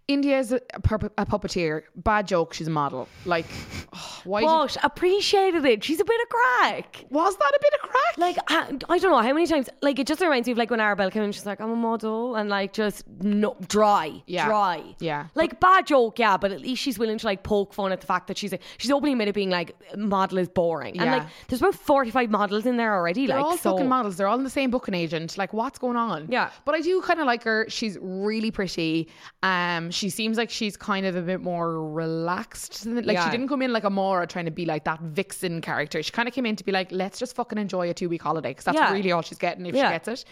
[0.08, 0.78] India is a, a,
[1.18, 1.82] a puppeteer.
[1.96, 2.54] Bad joke.
[2.54, 3.08] She's a model.
[3.24, 3.46] Like,
[3.92, 4.40] oh, why?
[4.40, 5.82] Did, but appreciated it.
[5.82, 7.04] She's a bit of crack.
[7.10, 8.18] was that a bit of crack?
[8.18, 9.68] Like I, I don't know how many times.
[9.82, 11.32] Like it just reminds me of like when Arabella came in.
[11.32, 14.46] She's like, I'm a model, and like just no dry, Yeah.
[14.46, 14.94] dry.
[15.00, 15.26] Yeah.
[15.34, 16.36] Like bad joke, yeah.
[16.36, 18.60] But at least she's willing to like poke fun at the fact that she's a,
[18.78, 22.76] she's openly admitted being like model is boring, and like there's about 45 models in
[22.76, 23.26] there already.
[23.26, 23.72] They're like all so.
[23.72, 24.16] fucking models.
[24.16, 25.36] They're all in the same booking agent.
[25.36, 26.28] Like, what's going on?
[26.30, 26.50] Yeah.
[26.64, 27.66] But I do kind of like her.
[27.68, 29.08] She's really pretty.
[29.42, 32.84] Um, she seems like she's kind of a bit more relaxed.
[32.84, 33.24] Than, like, Yeah.
[33.24, 36.02] she didn't come in like a Maura trying to be like that vixen character.
[36.02, 38.22] She kind of came in to be like, let's just fucking enjoy a two week
[38.22, 38.92] holiday because that's Yeah.
[38.92, 39.88] really all she's getting if Yeah.
[39.88, 40.24] she gets it.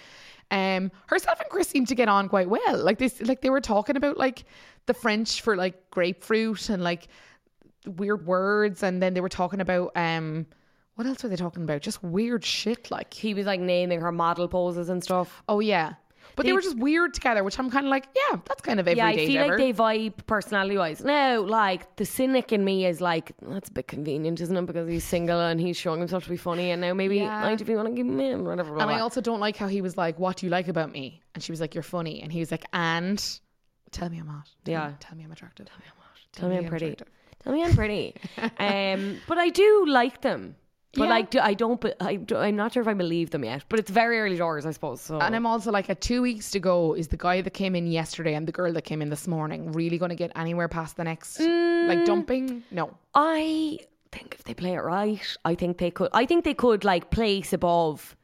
[0.50, 2.76] Um, herself and Chris seem to get on quite well.
[2.76, 4.44] Like this, like they were talking about like
[4.86, 7.08] the French for like grapefruit and like
[7.86, 10.46] weird words, and then they were talking about um,
[10.96, 11.80] what else were they talking about?
[11.80, 15.42] Just weird shit, like he was like naming her model poses and stuff.
[15.48, 15.94] Oh yeah,
[16.36, 18.80] but they, They- were just weird together, which I'm kind of like, yeah, that's kind
[18.80, 19.00] of everyday.
[19.16, 19.58] Yeah, I feel ever.
[19.58, 21.02] like they vibe personality wise.
[21.04, 24.66] Now, like the cynic in me is like that's a bit convenient, isn't it?
[24.66, 27.44] Because he's single and he's showing himself to be funny, and now maybe Yeah.
[27.44, 28.72] I you want to give him in, whatever.
[28.74, 30.90] Blah, and I also don't like how he was like, "What do you like about
[30.92, 33.22] me?" And she was like, "You're funny," and he was like, "And
[33.90, 34.48] tell me I'm hot.
[34.64, 34.88] Tell Yeah.
[34.88, 35.66] me, tell me I'm attractive.
[35.66, 36.18] Tell me I'm hot.
[36.32, 36.86] Tell me I'm pretty.
[36.92, 37.08] attractive."
[37.42, 38.14] Tell me I'm pretty.
[38.58, 40.56] um, but I do like them.
[40.96, 41.22] But Yeah.
[41.30, 41.84] Do, I don't.
[42.00, 43.64] I do, I'm not sure if I believe them yet.
[43.68, 45.00] But it's very early doors, I suppose.
[45.00, 47.74] So And I'm also like, at two weeks to go, is the guy that came
[47.74, 50.68] in yesterday and the girl that came in this morning really going to get anywhere
[50.68, 51.88] past the next Mm.
[51.88, 52.62] like dumping?
[52.70, 52.96] No.
[53.14, 53.78] I
[54.12, 56.10] think if they play it right, I think they could.
[56.12, 58.16] I think they could like place above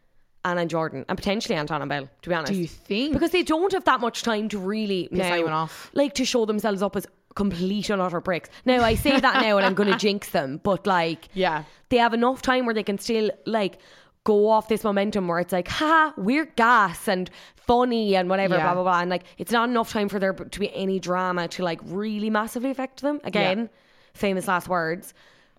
[0.45, 2.09] Anna and Jordan and potentially Anton and Belle.
[2.23, 3.13] To be honest, Do you think?
[3.13, 5.91] because they don't have that much time to really now, anyone off.
[5.93, 8.49] like to show themselves up as complete and utter bricks.
[8.65, 11.65] Now I say that now and I'm going to jinx them, but like Yeah.
[11.89, 13.79] they have enough time where they can still like
[14.25, 18.63] go off this momentum where it's like, ha, we're gas and funny and whatever, Yeah.
[18.65, 21.49] blah blah blah, and like it's not enough time for there to be any drama
[21.49, 23.21] to like really massively affect them.
[23.25, 23.71] Again,
[24.15, 25.15] famous last words.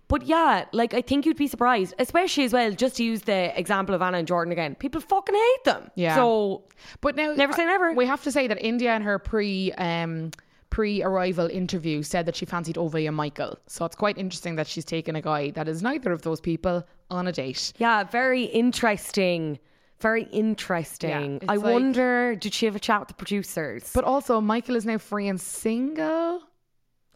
[0.07, 2.72] But yeah, like I think you'd be surprised, especially as well.
[2.74, 5.89] Just to use the example of Anna and Jordan again, people fucking hate them.
[5.95, 6.15] Yeah.
[6.15, 6.63] So
[6.99, 7.93] But now, Never say never.
[7.93, 10.32] We have to say that India and her pre um,
[10.72, 13.59] pre arrival interview said that she fancied Ovie and Michael.
[13.67, 16.84] So it's quite interesting that she's taken a guy that is neither of those people
[17.11, 17.74] on a date.
[17.78, 19.59] yeah, very interesting.
[19.99, 21.36] Very interesting.
[21.36, 23.91] it's I like- wonder, did she have a chat with the producers?
[23.93, 26.41] But also, Michael is now free and single.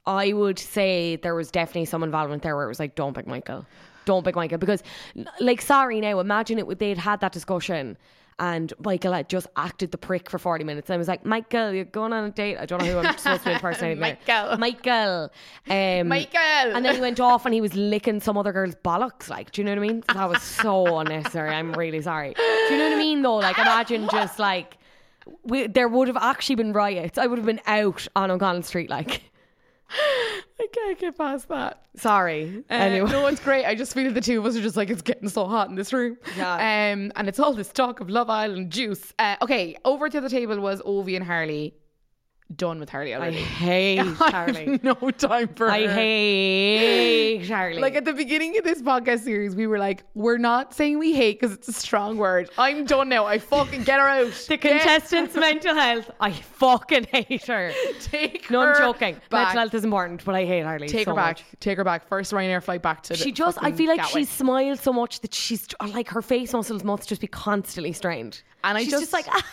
[0.06, 3.26] I would say there was definitely some involvement there where it was like, don't pick
[3.26, 3.66] Michael.
[4.06, 4.60] Don't pick Michael.
[4.60, 4.84] Because,
[5.40, 7.98] like, sorry now, imagine it, would- they'd had that discussion
[8.38, 10.90] and Michael had just acted the prick for 40 minutes.
[10.90, 12.58] And I was like, Michael, you're going on a date.
[12.58, 14.00] I don't know who I'm supposed to be impersonating.
[14.00, 14.58] Michael.
[14.58, 15.32] Michael.
[15.70, 16.76] Um, Michael.
[16.76, 19.30] And then he went off and he was licking some other girl's bollocks.
[19.30, 20.04] Like, do you know what I mean?
[20.14, 21.52] That was so unnecessary.
[21.52, 22.34] I'm really sorry.
[22.34, 23.38] Do you know what I mean, though?
[23.38, 24.78] Like, imagine just like,
[25.44, 27.18] we, there would have actually been riots.
[27.18, 29.32] I would have been out on O'Connell Street, like.
[30.60, 31.82] I can't get past that.
[31.96, 32.64] Sorry.
[32.70, 33.12] Uh, anyway.
[33.12, 33.66] no, it's great.
[33.66, 35.76] I just feel the two of us are just like it's getting so hot in
[35.76, 36.18] this room.
[36.38, 36.54] Yeah.
[36.54, 39.14] Um, and it's all this talk of Love Island juice.
[39.20, 41.76] Uh, okay, over to the table was Ovie and Harley.
[42.56, 43.38] Done with Harley I already.
[43.38, 45.94] hate I have no time for I her.
[45.94, 47.80] hate Charlie.
[47.82, 51.14] Like at the beginning of this podcast series, we were like, we're not saying we
[51.14, 52.52] hate because it's a strong word.
[52.60, 53.26] I'm done now.
[53.26, 54.32] I fucking get her out.
[54.48, 56.12] the contestant's mental health.
[56.20, 57.72] I fucking hate her.
[58.02, 59.16] Take No, her I'm joking.
[59.32, 59.46] back.
[59.48, 60.88] Mental health is important, but I hate Harley.
[60.88, 61.38] Take so her back.
[61.40, 61.46] much.
[61.60, 62.08] Take her back.
[62.08, 63.16] First Ryanair flight back to.
[63.16, 64.28] She the just, I feel like Gatwick.
[64.28, 68.44] she smiles so much that she's like her face muscles must just be constantly strained.
[68.66, 69.46] And I she's just- just, like, ah,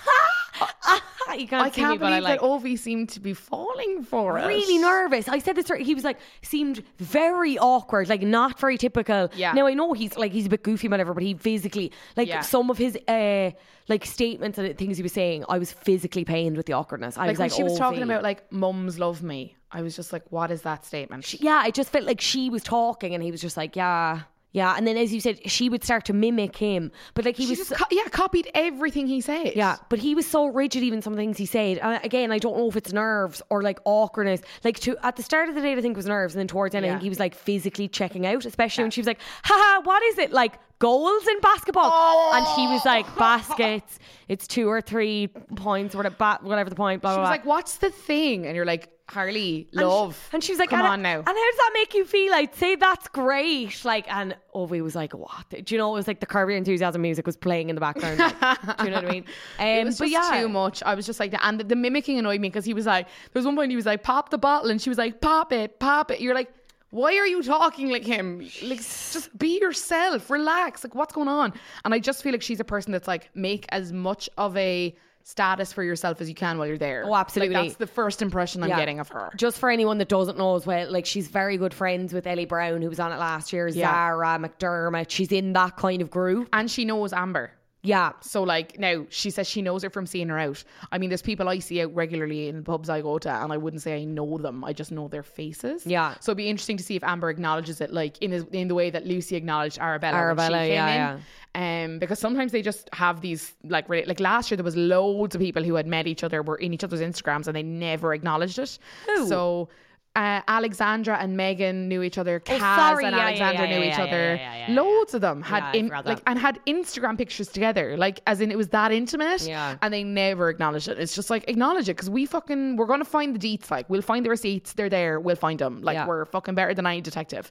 [1.29, 2.41] ah, you can't I see can't me, but I believe like.
[2.41, 4.47] that Ovie seemed to be falling for it.
[4.47, 5.29] Really nervous.
[5.29, 5.67] I said this.
[5.67, 9.31] to her, He was like, seemed very awkward, like not very typical.
[9.35, 9.53] Yeah.
[9.53, 12.29] Now I know he's like he's a bit goofy, and whatever, but he physically, like
[12.29, 12.41] Yeah.
[12.41, 13.51] some of his uh
[13.89, 17.17] like statements and things he was saying, I was physically pained with the awkwardness.
[17.17, 19.57] I Like was when like, she was "Oh, talking V." about like mums love me.
[19.71, 21.41] I was just like, what is that statement?
[21.41, 24.21] yeah, I just felt like she was talking, and he was just like, yeah,
[24.55, 27.44] Yeah, and then as you said, she would start to mimic him, but like he
[27.46, 27.68] She was.
[27.68, 29.53] so- co- yeah copied everything he said.
[29.57, 30.82] yeah, but he was so rigid.
[30.82, 31.78] Even some things he said.
[31.80, 34.42] Uh, again, I don't know if it's nerves or like awkwardness.
[34.62, 36.48] Like to at the start of the date, I think it was nerves, and then
[36.48, 38.44] towards the end, I think he was like physically checking out.
[38.44, 42.66] Especially when she was like, "Haha, what is it like?" Goals in basketball, and he
[42.66, 44.00] was like baskets.
[44.28, 47.03] It's two or three points, whatever, whatever the point.
[47.03, 47.22] Blah She blah.
[47.22, 47.30] was blah.
[47.30, 50.71] like, "What's the thing?" And you're like, "Harley, And sh- love." And she was like,
[50.71, 52.35] "Come and, on now." And how does that make you feel?
[52.35, 53.85] I'd say that's great.
[53.85, 55.49] Like, and Ovie was like, what?
[55.51, 57.81] Do you know, it was like the Curb Your Enthusiasm music was playing in the
[57.81, 58.19] background.
[58.19, 59.25] like, do you know what I mean?
[59.59, 60.41] Um, it was but just yeah.
[60.41, 60.83] too much.
[60.83, 63.41] I was just like, and the, the mimicking annoyed me because he was like, there
[63.41, 65.79] was one point he was like, pop the bottle, and she was like, pop it,
[65.79, 66.21] pop it.
[66.21, 66.53] You're like,
[66.91, 68.41] why are you talking like him?
[68.63, 70.85] Like, just be yourself, relax.
[70.85, 71.55] Like, what's going on?
[71.85, 74.95] And I just feel like she's a person that's like, make as much of a
[75.25, 77.05] status for yourself as you can while you're there.
[77.07, 77.55] Oh, absolutely.
[77.55, 78.79] Like, that's the first impression I'm Yeah.
[78.79, 79.31] getting of her.
[79.37, 82.45] Just for anyone that doesn't know as well, like she's very good friends with Ellie
[82.45, 83.91] Brown, who was on it last year, Yeah.
[83.93, 85.07] Zara McDermott.
[85.11, 86.49] She's in that kind of group.
[86.53, 87.53] And she knows Amber.
[87.85, 88.12] Yeah.
[88.20, 90.62] So like now she says she knows her from seeing her out.
[90.93, 93.57] I mean, there's people I see out regularly in pubs I go to, and I
[93.57, 94.62] wouldn't say I know them.
[94.62, 95.85] I just know their faces.
[95.85, 96.14] Yeah.
[96.20, 98.74] So it'd be interesting to see if Amber acknowledges it, like in his, in the
[98.74, 100.12] way that Lucie acknowledged Arabella.
[100.12, 101.18] when Arabella, she came yeah,
[101.55, 101.93] in.
[101.95, 105.35] Um, because sometimes they just have these like re- like last year there was loads
[105.35, 108.14] of people who had met each other, were in each other's Instagrams, and they never
[108.14, 108.78] acknowledged it.
[109.07, 109.26] Who?
[109.26, 109.68] So.
[110.15, 112.39] Uh, Alexandra and Megan knew each other.
[112.39, 114.35] Kaz Oh, sorry, and yeah, Alexandra yeah, knew yeah, each yeah, other.
[114.35, 114.75] yeah, yeah, yeah.
[114.83, 118.59] Loads of them had in, like and had Instagram pictures together, like as in it
[118.59, 119.41] was that intimate.
[119.41, 119.79] Yeah.
[119.81, 120.99] And they never acknowledged it.
[120.99, 123.71] It's just like acknowledge it because we fucking we're gonna find the deets.
[123.71, 124.75] Like we'll find the receipts.
[124.75, 125.19] They're there.
[125.19, 125.81] We'll find them.
[125.81, 127.51] Like we're fucking better than any detective.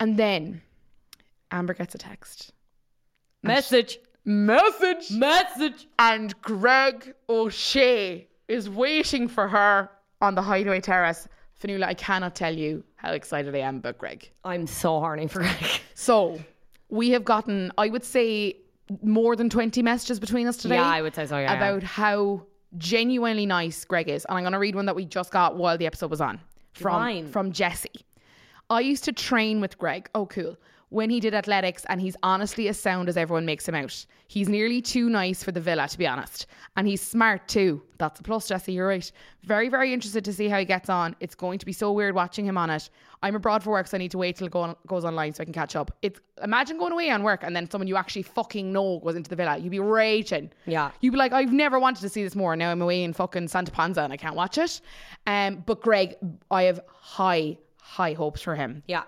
[0.00, 0.62] And then
[1.52, 2.52] Amber gets a text.
[3.44, 4.00] Message.
[4.24, 5.12] Message.
[5.12, 5.86] Message.
[6.00, 9.88] And Greg O'Shea is waiting for her
[10.20, 11.28] on the hideaway terrace.
[11.60, 14.30] Fanula, I cannot tell you how excited I am about Greg.
[14.44, 15.54] I'm so horny for Greg.
[15.94, 16.38] So
[16.90, 18.56] we have gotten, I would say,
[19.02, 20.74] more than 20 messages between us today.
[20.76, 21.56] Yeah, I would say so, yeah, yeah.
[21.56, 22.42] About how
[22.76, 24.24] genuinely nice Greg is.
[24.26, 26.38] And I'm going to read one that we just got while the episode was on
[26.74, 27.28] from, Divine.
[27.28, 28.04] from Jesse.
[28.68, 30.10] I used to train with Greg.
[30.14, 30.56] Oh, cool.
[30.90, 34.04] When he did athletics, and he's honestly as sound as everyone makes him out.
[34.28, 36.46] He's nearly too nice for the villa, to be honest.
[36.76, 37.80] And he's smart too.
[37.98, 38.72] That's a plus, Jesse.
[38.72, 39.10] You're right.
[39.44, 41.14] Very, very interested to see how he gets on.
[41.20, 42.90] It's going to be so weird watching him on it.
[43.22, 45.32] I'm abroad for work, so I need to wait till it go on, goes online
[45.32, 45.90] so I can catch up.
[46.02, 49.30] It's imagine going away on work and then someone you actually fucking know goes into
[49.30, 49.56] the villa.
[49.58, 50.50] You'd be raging.
[50.66, 50.90] Yeah.
[51.00, 52.56] You'd be like, I've never wanted to see this more.
[52.56, 54.80] Now I'm away in fucking Santa Ponsa and I can't watch it.
[55.26, 56.16] Um, but Greg,
[56.50, 59.04] I have high, high hopes for him Yeah.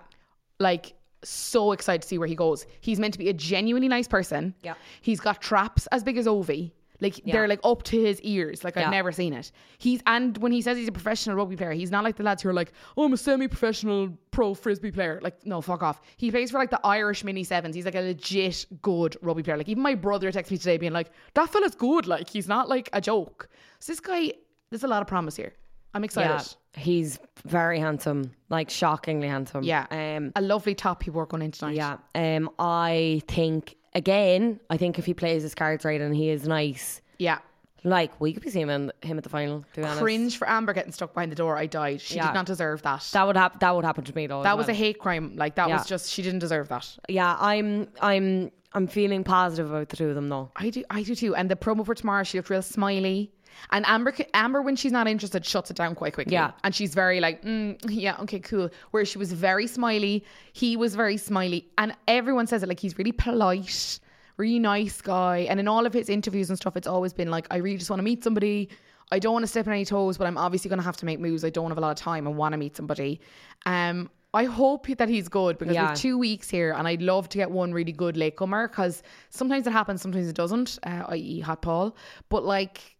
[0.59, 0.93] like
[1.23, 2.65] so excited to see where he goes.
[2.81, 4.53] He's meant to be a genuinely nice person.
[4.63, 4.75] Yeah.
[5.01, 6.73] He's got traps as big as Ovie.
[7.01, 7.31] Like Yeah.
[7.33, 8.63] they're like up to his ears.
[8.65, 9.51] Like I've never seen it.
[9.77, 12.43] He's and when he says he's a professional rugby player, he's not like the lads
[12.43, 15.19] who are like, oh, I'm a semi-professional pro frisbee player.
[15.23, 16.01] Like no, fuck off.
[16.17, 17.73] He plays for like the Irish mini sevens.
[17.75, 19.55] He's like a legit good rugby player.
[19.57, 22.05] Like even my brother texted me today being like, that fella's good.
[22.05, 23.47] Like he's not like a joke.
[23.79, 24.33] So this guy,
[24.69, 25.53] there's a lot of promise here.
[25.93, 26.29] I'm excited.
[26.75, 26.81] Yeah.
[26.81, 29.63] He's very handsome, like shockingly handsome.
[29.63, 29.87] Yeah.
[29.89, 31.75] Um, a lovely top he wore going in tonight.
[31.75, 31.97] Yeah.
[32.15, 36.47] Um, I think again, I think if he plays his cards right and he is
[36.47, 37.39] nice, Yeah.
[37.83, 39.65] like we could be seeing him, him at the final.
[39.73, 41.57] To be honest, cringe for Amber getting stuck behind the door.
[41.57, 42.01] I died.
[42.01, 42.27] She Yeah.
[42.27, 42.99] did not deserve that.
[43.01, 43.57] That, That would happen.
[43.59, 44.43] That would happen to me though.
[44.43, 45.33] as was a hate crime.
[45.37, 45.77] Like that Yeah.
[45.77, 46.97] was just she didn't deserve that.
[47.07, 47.35] yeah.
[47.39, 47.87] I'm.
[47.99, 48.51] I'm.
[48.71, 50.51] I'm feeling positive about the two of them though.
[50.55, 50.83] I do.
[50.91, 51.35] I do too.
[51.35, 53.31] And the promo for tomorrow, she looked real smiley.
[53.71, 56.33] And Amber, Amber, when she's not interested, shuts it down quite quickly.
[56.33, 56.51] Yeah.
[56.63, 58.69] And she's very like, mm, yeah, okay, cool.
[58.91, 62.97] Where she was very smiley, he was very smiley, and everyone says it like he's
[62.97, 63.99] really polite,
[64.37, 65.39] really nice guy.
[65.49, 67.89] And in all of his interviews and stuff, it's always been like, I really just
[67.89, 68.69] want to meet somebody.
[69.11, 71.05] I don't want to step on any toes, but I'm obviously going to have to
[71.05, 71.43] make moves.
[71.43, 72.27] I don't have a lot of time.
[72.27, 73.19] I want to meet somebody.
[73.65, 75.89] Um, I hope that he's good because Yeah.
[75.89, 79.01] we've two weeks here, and I'd love to get one really good latecomer because
[79.31, 80.77] sometimes it happens, sometimes it doesn't.
[80.83, 81.95] Uh, i.e., Hot Paul.
[82.29, 82.97] But like,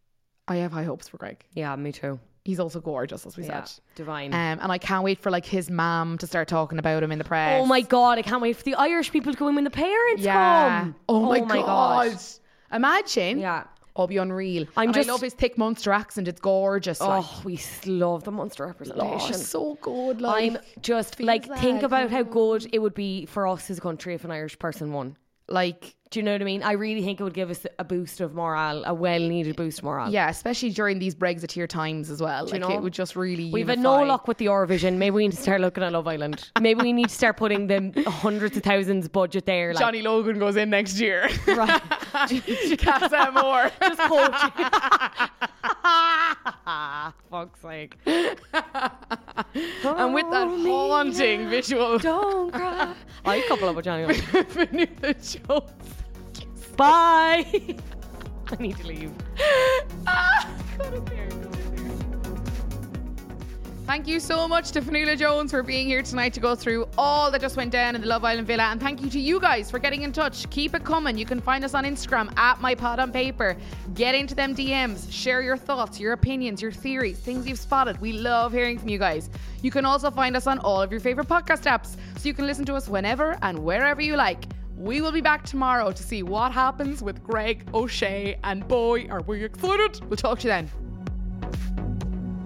[0.50, 1.44] I have high hopes for Greg.
[1.54, 2.20] Yeah, me too.
[2.46, 3.80] He's also gorgeous, as we Yeah, said.
[3.96, 4.34] divine.
[4.34, 7.18] Um, and I can't wait for like his mom to start talking about him in
[7.20, 7.62] the press.
[7.62, 9.70] oh my god, I can't wait for the Irish people to come in when the
[9.70, 10.80] parents yeah.
[10.82, 10.96] come.
[11.08, 12.18] Oh, my, god.
[12.72, 13.40] Imagine.
[13.40, 13.64] Yeah.
[13.96, 14.66] I'll be unreal.
[14.78, 16.28] I'm and just- I love his thick Munster accent.
[16.28, 17.02] It's gorgeous.
[17.02, 17.24] like.
[17.26, 19.34] Oh, we love the Munster Oh, representation.
[19.34, 20.22] so good.
[20.22, 20.54] Like.
[20.54, 23.82] I'm just feels like think about how good it would be for us as a
[23.82, 25.18] country if an Irish person won.
[25.50, 26.64] like Do you know what I mean?
[26.64, 29.84] I really think it would give us a boost of morale, a well-needed boost of
[29.84, 30.10] morale.
[30.10, 32.48] yeah, especially during these Brexiteer times as well.
[32.48, 32.72] Like know?
[32.72, 33.52] it would just really.
[33.52, 34.98] We've had no luck with the Eurovision.
[34.98, 36.50] Maybe we need to start looking at Love Island.
[36.60, 39.72] Maybe we need to start putting the hundreds of thousands budget there.
[39.76, 41.30] Like, Johnny Logan goes in next year.
[41.48, 41.80] right.
[42.80, 43.70] Casa Amor.
[43.84, 44.52] Just coaching.
[47.30, 47.98] Fuck's sake.
[48.06, 48.40] and
[50.16, 52.96] with that haunting visual, Don't cry.
[53.26, 54.06] I couple up with Johnny.
[54.06, 54.16] Owen.
[54.50, 55.99] Vanilla Jones.
[56.80, 57.46] Bye.
[58.48, 59.12] I need to leave.
[60.08, 61.30] Ah, God, it's there.
[63.86, 67.32] Thank you so much to Fanula Jones for being here tonight to go through all
[67.32, 68.64] that just went down in the Love Island Villa.
[68.64, 70.50] And thank you to you guys for getting in touch.
[70.52, 71.18] Keep it coming.
[71.18, 73.58] You can find us on Instagram at My Pod on Paper.
[73.94, 75.12] Get into them DMs.
[75.12, 78.00] Share your thoughts, your opinions, your theories, things you've spotted.
[78.00, 79.30] We love hearing from you guys.
[79.64, 82.48] You can also find us on all of your favorite podcast apps so you can
[82.48, 84.46] listen to us whenever and wherever you like.
[84.80, 88.40] We will be back tomorrow to see what happens with Greg O'Shea.
[88.46, 90.00] And boy, are we excited!
[90.06, 90.70] We'll talk to you then.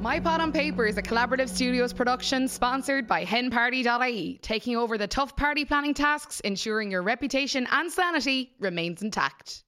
[0.01, 5.05] My Pod on Paper is a collaborative studios production sponsored by henparty.ie, taking over the
[5.05, 9.62] tough party planning tasks, ensuring your reputation and sanity remains intact.